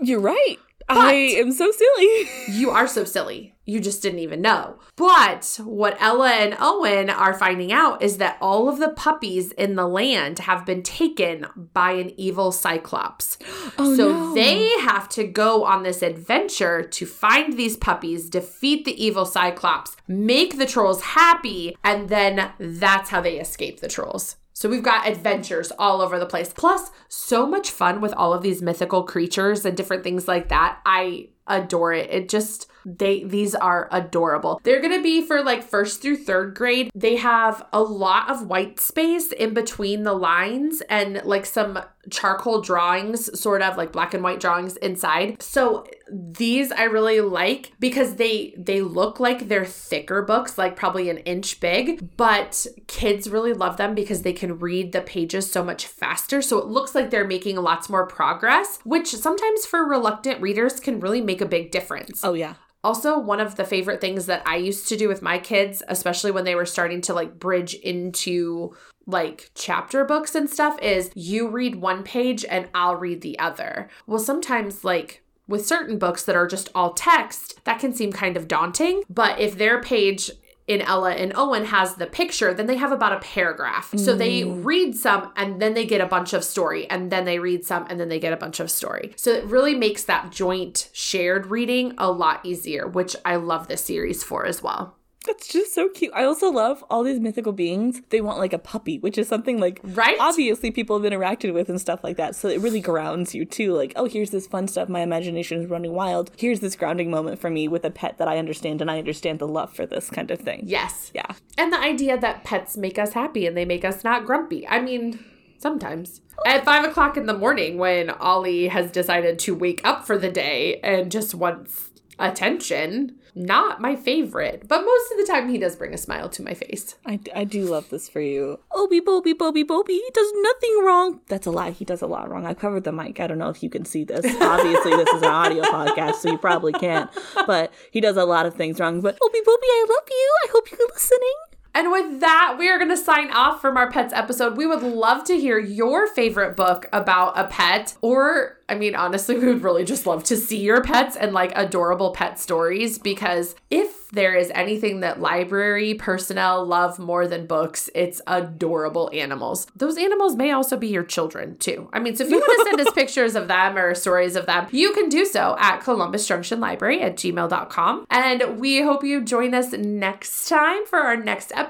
You're 0.00 0.20
right. 0.20 0.56
I 0.88 1.14
am 1.14 1.52
so 1.52 1.70
silly. 1.70 2.28
You 2.48 2.70
are 2.70 2.86
so 2.86 3.04
silly. 3.04 3.54
You 3.64 3.80
just 3.80 4.02
didn't 4.02 4.18
even 4.18 4.42
know. 4.42 4.78
But 4.96 5.58
what 5.64 5.96
Ella 5.98 6.30
and 6.30 6.56
Owen 6.60 7.08
are 7.08 7.32
finding 7.32 7.72
out 7.72 8.02
is 8.02 8.18
that 8.18 8.36
all 8.40 8.68
of 8.68 8.78
the 8.78 8.90
puppies 8.90 9.52
in 9.52 9.76
the 9.76 9.88
land 9.88 10.40
have 10.40 10.66
been 10.66 10.82
taken 10.82 11.46
by 11.72 11.92
an 11.92 12.12
evil 12.20 12.52
cyclops. 12.52 13.38
Oh, 13.78 13.96
so 13.96 14.12
no. 14.12 14.34
they 14.34 14.68
have 14.80 15.08
to 15.10 15.24
go 15.24 15.64
on 15.64 15.82
this 15.82 16.02
adventure 16.02 16.82
to 16.82 17.06
find 17.06 17.54
these 17.54 17.78
puppies, 17.78 18.28
defeat 18.28 18.84
the 18.84 19.02
evil 19.02 19.24
cyclops, 19.24 19.96
make 20.06 20.58
the 20.58 20.66
trolls 20.66 21.00
happy, 21.00 21.74
and 21.82 22.10
then 22.10 22.52
that's 22.58 23.08
how 23.08 23.22
they 23.22 23.40
escape 23.40 23.80
the 23.80 23.88
trolls. 23.88 24.36
So 24.54 24.68
we've 24.68 24.84
got 24.84 25.08
adventures 25.08 25.72
all 25.78 26.00
over 26.00 26.18
the 26.18 26.26
place. 26.26 26.52
Plus, 26.52 26.90
so 27.08 27.44
much 27.44 27.70
fun 27.70 28.00
with 28.00 28.14
all 28.14 28.32
of 28.32 28.42
these 28.42 28.62
mythical 28.62 29.02
creatures 29.02 29.64
and 29.66 29.76
different 29.76 30.04
things 30.04 30.28
like 30.28 30.48
that. 30.48 30.78
I 30.86 31.28
adore 31.46 31.92
it. 31.92 32.10
It 32.10 32.28
just 32.28 32.70
they 32.84 33.24
these 33.24 33.54
are 33.54 33.88
adorable. 33.90 34.60
They're 34.62 34.80
going 34.80 34.96
to 34.96 35.02
be 35.02 35.22
for 35.22 35.42
like 35.42 35.62
first 35.62 36.02
through 36.02 36.18
third 36.18 36.54
grade. 36.54 36.90
They 36.94 37.16
have 37.16 37.66
a 37.72 37.82
lot 37.82 38.30
of 38.30 38.46
white 38.46 38.78
space 38.80 39.32
in 39.32 39.54
between 39.54 40.02
the 40.02 40.12
lines 40.12 40.82
and 40.88 41.22
like 41.24 41.46
some 41.46 41.80
charcoal 42.10 42.60
drawings, 42.60 43.38
sort 43.40 43.62
of 43.62 43.76
like 43.76 43.92
black 43.92 44.12
and 44.12 44.22
white 44.22 44.40
drawings 44.40 44.76
inside. 44.78 45.42
So 45.42 45.86
these 46.10 46.70
I 46.70 46.84
really 46.84 47.20
like 47.20 47.72
because 47.80 48.16
they 48.16 48.54
they 48.58 48.82
look 48.82 49.18
like 49.18 49.48
they're 49.48 49.64
thicker 49.64 50.22
books, 50.22 50.58
like 50.58 50.76
probably 50.76 51.08
an 51.08 51.18
inch 51.18 51.60
big, 51.60 52.16
but 52.16 52.66
kids 52.86 53.30
really 53.30 53.54
love 53.54 53.76
them 53.76 53.94
because 53.94 54.22
they 54.22 54.32
can 54.32 54.58
read 54.58 54.92
the 54.92 55.00
pages 55.00 55.50
so 55.50 55.64
much 55.64 55.86
faster. 55.86 56.42
So 56.42 56.58
it 56.58 56.66
looks 56.66 56.94
like 56.94 57.10
they're 57.10 57.26
making 57.26 57.56
lots 57.56 57.88
more 57.88 58.06
progress, 58.06 58.78
which 58.84 59.08
sometimes 59.14 59.64
for 59.64 59.88
reluctant 59.88 60.42
readers 60.42 60.80
can 60.80 61.00
really 61.00 61.22
make 61.22 61.33
a 61.40 61.46
big 61.46 61.70
difference. 61.70 62.24
Oh 62.24 62.34
yeah. 62.34 62.54
Also, 62.82 63.18
one 63.18 63.40
of 63.40 63.56
the 63.56 63.64
favorite 63.64 64.00
things 64.00 64.26
that 64.26 64.42
I 64.46 64.56
used 64.56 64.88
to 64.88 64.96
do 64.96 65.08
with 65.08 65.22
my 65.22 65.38
kids, 65.38 65.82
especially 65.88 66.30
when 66.30 66.44
they 66.44 66.54
were 66.54 66.66
starting 66.66 67.00
to 67.02 67.14
like 67.14 67.38
bridge 67.38 67.72
into 67.74 68.76
like 69.06 69.50
chapter 69.54 70.04
books 70.04 70.34
and 70.34 70.50
stuff, 70.50 70.78
is 70.82 71.10
you 71.14 71.48
read 71.48 71.76
one 71.76 72.02
page 72.02 72.44
and 72.44 72.68
I'll 72.74 72.96
read 72.96 73.22
the 73.22 73.38
other. 73.38 73.88
Well, 74.06 74.18
sometimes 74.18 74.84
like 74.84 75.22
with 75.48 75.66
certain 75.66 75.98
books 75.98 76.24
that 76.24 76.36
are 76.36 76.46
just 76.46 76.68
all 76.74 76.92
text, 76.92 77.64
that 77.64 77.78
can 77.78 77.94
seem 77.94 78.12
kind 78.12 78.36
of 78.36 78.48
daunting. 78.48 79.02
But 79.08 79.38
if 79.40 79.56
their 79.56 79.80
page 79.80 80.30
in 80.66 80.80
Ella 80.80 81.12
and 81.12 81.32
Owen 81.36 81.66
has 81.66 81.96
the 81.96 82.06
picture, 82.06 82.54
then 82.54 82.66
they 82.66 82.76
have 82.76 82.92
about 82.92 83.12
a 83.12 83.18
paragraph. 83.18 83.92
So 83.96 84.16
they 84.16 84.42
mm. 84.42 84.64
read 84.64 84.96
some 84.96 85.30
and 85.36 85.60
then 85.60 85.74
they 85.74 85.84
get 85.84 86.00
a 86.00 86.06
bunch 86.06 86.32
of 86.32 86.42
story, 86.42 86.88
and 86.88 87.10
then 87.10 87.24
they 87.24 87.38
read 87.38 87.64
some 87.64 87.86
and 87.88 88.00
then 88.00 88.08
they 88.08 88.18
get 88.18 88.32
a 88.32 88.36
bunch 88.36 88.60
of 88.60 88.70
story. 88.70 89.12
So 89.16 89.30
it 89.30 89.44
really 89.44 89.74
makes 89.74 90.04
that 90.04 90.32
joint 90.32 90.88
shared 90.92 91.46
reading 91.46 91.94
a 91.98 92.10
lot 92.10 92.44
easier, 92.44 92.86
which 92.86 93.14
I 93.24 93.36
love 93.36 93.68
this 93.68 93.84
series 93.84 94.22
for 94.22 94.46
as 94.46 94.62
well. 94.62 94.96
That's 95.26 95.48
just 95.48 95.74
so 95.74 95.88
cute. 95.88 96.12
I 96.14 96.24
also 96.24 96.50
love 96.50 96.84
all 96.90 97.02
these 97.02 97.20
mythical 97.20 97.52
beings. 97.52 98.02
They 98.10 98.20
want 98.20 98.38
like 98.38 98.52
a 98.52 98.58
puppy, 98.58 98.98
which 98.98 99.16
is 99.16 99.26
something 99.26 99.58
like 99.58 99.80
Right? 99.82 100.16
obviously 100.20 100.70
people 100.70 101.00
have 101.00 101.10
interacted 101.10 101.54
with 101.54 101.68
and 101.68 101.80
stuff 101.80 102.04
like 102.04 102.16
that. 102.16 102.36
So 102.36 102.48
it 102.48 102.60
really 102.60 102.80
grounds 102.80 103.34
you 103.34 103.44
too. 103.44 103.72
Like, 103.72 103.92
oh, 103.96 104.04
here's 104.04 104.30
this 104.30 104.46
fun 104.46 104.68
stuff. 104.68 104.88
My 104.88 105.00
imagination 105.00 105.60
is 105.60 105.70
running 105.70 105.92
wild. 105.92 106.30
Here's 106.36 106.60
this 106.60 106.76
grounding 106.76 107.10
moment 107.10 107.40
for 107.40 107.50
me 107.50 107.68
with 107.68 107.84
a 107.84 107.90
pet 107.90 108.18
that 108.18 108.28
I 108.28 108.38
understand 108.38 108.80
and 108.80 108.90
I 108.90 108.98
understand 108.98 109.38
the 109.38 109.48
love 109.48 109.72
for 109.72 109.86
this 109.86 110.10
kind 110.10 110.30
of 110.30 110.40
thing. 110.40 110.62
Yes. 110.66 111.10
Yeah. 111.14 111.32
And 111.56 111.72
the 111.72 111.78
idea 111.78 112.18
that 112.18 112.44
pets 112.44 112.76
make 112.76 112.98
us 112.98 113.12
happy 113.12 113.46
and 113.46 113.56
they 113.56 113.64
make 113.64 113.84
us 113.84 114.04
not 114.04 114.26
grumpy. 114.26 114.66
I 114.68 114.80
mean, 114.80 115.24
sometimes. 115.58 116.20
At 116.44 116.64
five 116.64 116.84
o'clock 116.84 117.16
in 117.16 117.26
the 117.26 117.38
morning, 117.38 117.78
when 117.78 118.10
Ollie 118.10 118.68
has 118.68 118.90
decided 118.90 119.38
to 119.40 119.54
wake 119.54 119.80
up 119.84 120.04
for 120.06 120.18
the 120.18 120.30
day 120.30 120.80
and 120.80 121.10
just 121.10 121.34
wants 121.34 121.90
attention, 122.18 123.16
not 123.34 123.80
my 123.80 123.96
favorite. 123.96 124.66
But 124.68 124.84
most 124.84 125.12
of 125.12 125.18
the 125.18 125.26
time, 125.30 125.48
he 125.48 125.58
does 125.58 125.76
bring 125.76 125.92
a 125.92 125.98
smile 125.98 126.28
to 126.30 126.42
my 126.42 126.54
face. 126.54 126.96
I, 127.06 127.18
I 127.34 127.44
do 127.44 127.64
love 127.64 127.90
this 127.90 128.08
for 128.08 128.20
you. 128.20 128.60
Obi 128.72 129.00
Bobi 129.00 129.34
Bobi 129.34 129.64
Bobi, 129.64 129.88
he 129.88 130.10
does 130.12 130.32
nothing 130.36 130.84
wrong. 130.84 131.20
That's 131.28 131.46
a 131.46 131.50
lie. 131.50 131.70
He 131.70 131.84
does 131.84 132.02
a 132.02 132.06
lot 132.06 132.30
wrong. 132.30 132.46
I 132.46 132.54
covered 132.54 132.84
the 132.84 132.92
mic. 132.92 133.20
I 133.20 133.26
don't 133.26 133.38
know 133.38 133.50
if 133.50 133.62
you 133.62 133.70
can 133.70 133.84
see 133.84 134.04
this. 134.04 134.24
Obviously, 134.40 134.92
this 134.92 135.08
is 135.08 135.22
an 135.22 135.30
audio 135.30 135.62
podcast, 135.64 136.16
so 136.16 136.30
you 136.30 136.38
probably 136.38 136.72
can't. 136.72 137.10
But 137.46 137.72
he 137.90 138.00
does 138.00 138.16
a 138.16 138.24
lot 138.24 138.46
of 138.46 138.54
things 138.54 138.80
wrong. 138.80 139.00
But 139.00 139.18
Obi 139.22 139.38
Bobi, 139.40 139.68
I 139.68 139.86
love 139.88 140.08
you. 140.10 140.34
I 140.44 140.48
hope 140.52 140.70
you're 140.70 140.88
listening. 140.92 141.53
And 141.74 141.90
with 141.90 142.20
that, 142.20 142.56
we 142.58 142.68
are 142.68 142.78
going 142.78 142.90
to 142.90 142.96
sign 142.96 143.30
off 143.32 143.60
from 143.60 143.76
our 143.76 143.90
pets 143.90 144.12
episode. 144.12 144.56
We 144.56 144.66
would 144.66 144.82
love 144.82 145.24
to 145.24 145.38
hear 145.38 145.58
your 145.58 146.06
favorite 146.06 146.56
book 146.56 146.86
about 146.92 147.36
a 147.36 147.48
pet, 147.48 147.94
or 148.00 148.58
I 148.68 148.76
mean, 148.76 148.94
honestly, 148.94 149.36
we 149.38 149.46
would 149.46 149.62
really 149.62 149.84
just 149.84 150.06
love 150.06 150.22
to 150.24 150.36
see 150.36 150.60
your 150.60 150.82
pets 150.82 151.16
and 151.16 151.32
like 151.32 151.52
adorable 151.56 152.12
pet 152.12 152.38
stories 152.38 152.98
because 152.98 153.56
if 153.70 154.08
there 154.10 154.36
is 154.36 154.52
anything 154.54 155.00
that 155.00 155.20
library 155.20 155.94
personnel 155.94 156.64
love 156.64 157.00
more 157.00 157.26
than 157.26 157.46
books, 157.46 157.90
it's 157.94 158.22
adorable 158.28 159.10
animals. 159.12 159.66
Those 159.74 159.98
animals 159.98 160.36
may 160.36 160.52
also 160.52 160.76
be 160.76 160.86
your 160.86 161.02
children 161.02 161.56
too. 161.58 161.88
I 161.92 161.98
mean, 161.98 162.14
so 162.14 162.24
if 162.24 162.30
you 162.30 162.38
want 162.38 162.68
to 162.68 162.70
send 162.70 162.86
us 162.86 162.94
pictures 162.94 163.34
of 163.34 163.48
them 163.48 163.76
or 163.76 163.94
stories 163.96 164.36
of 164.36 164.46
them, 164.46 164.68
you 164.70 164.92
can 164.92 165.08
do 165.08 165.24
so 165.24 165.56
at 165.58 165.78
Columbus 165.78 166.28
Junction 166.28 166.60
Library 166.60 167.00
at 167.00 167.16
gmail.com. 167.16 168.06
And 168.08 168.60
we 168.60 168.82
hope 168.82 169.02
you 169.02 169.20
join 169.22 169.52
us 169.52 169.72
next 169.72 170.48
time 170.48 170.86
for 170.86 171.00
our 171.00 171.16
next 171.16 171.50
episode. 171.50 171.63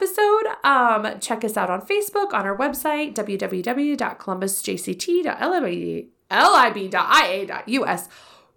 Um, 0.64 1.20
check 1.20 1.44
us 1.44 1.57
out 1.57 1.70
on 1.70 1.83
Facebook, 1.83 2.33
on 2.33 2.44
our 2.46 2.57
website, 2.57 3.14
www.columbusjct.lib 3.14 6.09
lib.ia.us. 6.30 8.09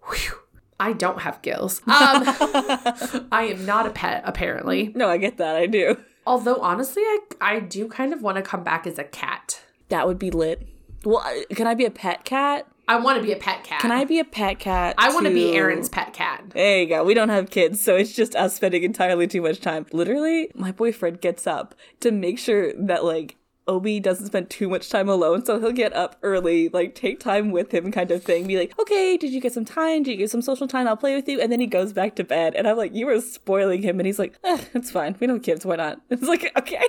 Whew. 0.02 0.32
I 0.80 0.92
don't 0.92 1.22
have 1.22 1.42
gills. 1.42 1.80
Um, 1.86 1.88
I 3.32 3.52
am 3.52 3.66
not 3.66 3.86
a 3.86 3.90
pet, 3.90 4.22
apparently. 4.24 4.92
No, 4.94 5.08
I 5.08 5.16
get 5.16 5.38
that. 5.38 5.56
I 5.56 5.66
do. 5.66 5.96
Although 6.26 6.60
honestly, 6.60 7.02
I 7.02 7.18
I 7.40 7.60
do 7.60 7.88
kind 7.88 8.12
of 8.12 8.22
want 8.22 8.36
to 8.36 8.42
come 8.42 8.62
back 8.62 8.86
as 8.86 8.98
a 8.98 9.04
cat. 9.04 9.62
That 9.88 10.06
would 10.06 10.18
be 10.18 10.30
lit. 10.30 10.68
Well, 11.04 11.24
can 11.54 11.66
I 11.66 11.74
be 11.74 11.84
a 11.84 11.90
pet 11.90 12.24
cat? 12.24 12.66
I 12.88 12.98
want 12.98 13.18
to 13.18 13.22
be 13.22 13.32
a 13.32 13.36
pet 13.36 13.64
cat. 13.64 13.82
Can 13.82 13.92
I 13.92 14.04
be 14.04 14.18
a 14.18 14.24
pet 14.24 14.58
cat? 14.58 14.94
I 14.96 15.12
want 15.12 15.26
to 15.26 15.32
be 15.32 15.54
Erin's 15.54 15.90
pet 15.90 16.14
cat. 16.14 16.42
There 16.50 16.80
you 16.80 16.88
go. 16.88 17.04
We 17.04 17.12
don't 17.12 17.28
have 17.28 17.50
kids, 17.50 17.82
so 17.82 17.96
it's 17.96 18.14
just 18.14 18.34
us 18.34 18.54
spending 18.54 18.82
entirely 18.82 19.26
too 19.26 19.42
much 19.42 19.60
time. 19.60 19.84
Literally, 19.92 20.50
my 20.54 20.72
boyfriend 20.72 21.20
gets 21.20 21.46
up 21.46 21.74
to 22.00 22.10
make 22.10 22.38
sure 22.38 22.72
that 22.74 23.04
like 23.04 23.36
Obi 23.66 24.00
doesn't 24.00 24.26
spend 24.26 24.48
too 24.48 24.70
much 24.70 24.88
time 24.88 25.08
alone, 25.08 25.44
so 25.44 25.60
he'll 25.60 25.70
get 25.70 25.92
up 25.92 26.16
early, 26.22 26.70
like 26.70 26.94
take 26.94 27.20
time 27.20 27.50
with 27.50 27.72
him 27.72 27.92
kind 27.92 28.10
of 28.10 28.24
thing. 28.24 28.46
Be 28.46 28.56
like, 28.56 28.76
okay, 28.80 29.18
did 29.18 29.32
you 29.32 29.40
get 29.42 29.52
some 29.52 29.66
time? 29.66 30.02
Did 30.02 30.12
you 30.12 30.16
get 30.16 30.30
some 30.30 30.40
social 30.40 30.66
time? 30.66 30.88
I'll 30.88 30.96
play 30.96 31.14
with 31.14 31.28
you. 31.28 31.40
And 31.42 31.52
then 31.52 31.60
he 31.60 31.66
goes 31.66 31.92
back 31.92 32.16
to 32.16 32.24
bed. 32.24 32.54
And 32.54 32.66
I'm 32.66 32.78
like, 32.78 32.94
you 32.94 33.06
are 33.10 33.20
spoiling 33.20 33.82
him. 33.82 34.00
And 34.00 34.06
he's 34.06 34.18
like, 34.18 34.38
eh, 34.44 34.64
it's 34.72 34.90
fine. 34.90 35.14
We 35.20 35.26
don't 35.26 35.36
have 35.36 35.42
kids. 35.42 35.66
Why 35.66 35.76
not? 35.76 36.00
It's 36.10 36.22
like, 36.22 36.50
okay. 36.56 36.82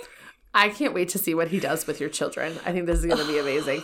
I 0.53 0.69
can't 0.69 0.93
wait 0.93 1.09
to 1.09 1.17
see 1.17 1.33
what 1.33 1.49
he 1.49 1.59
does 1.59 1.85
with 1.87 1.99
your 1.99 2.09
children. 2.09 2.57
I 2.65 2.71
think 2.71 2.85
this 2.85 2.99
is 2.99 3.05
going 3.05 3.19
to 3.19 3.27
be 3.27 3.37
amazing. 3.45 3.83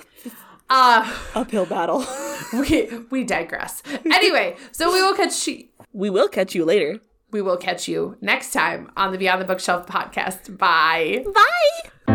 Uh, 0.69 1.15
Uphill 1.35 1.65
battle. 1.65 2.05
we 2.53 2.89
we 3.11 3.23
digress. 3.23 3.83
Anyway, 4.05 4.57
so 4.71 4.91
we 4.91 5.01
will 5.01 5.15
catch 5.15 5.47
you. 5.47 5.65
we 5.93 6.09
will 6.09 6.27
catch 6.27 6.55
you 6.55 6.65
later. 6.65 6.99
We 7.31 7.41
will 7.41 7.57
catch 7.57 7.87
you 7.87 8.17
next 8.21 8.51
time 8.51 8.91
on 8.95 9.11
the 9.11 9.17
Beyond 9.17 9.41
the 9.41 9.45
Bookshelf 9.45 9.85
podcast. 9.87 10.57
Bye. 10.57 11.25
Bye. 11.33 12.14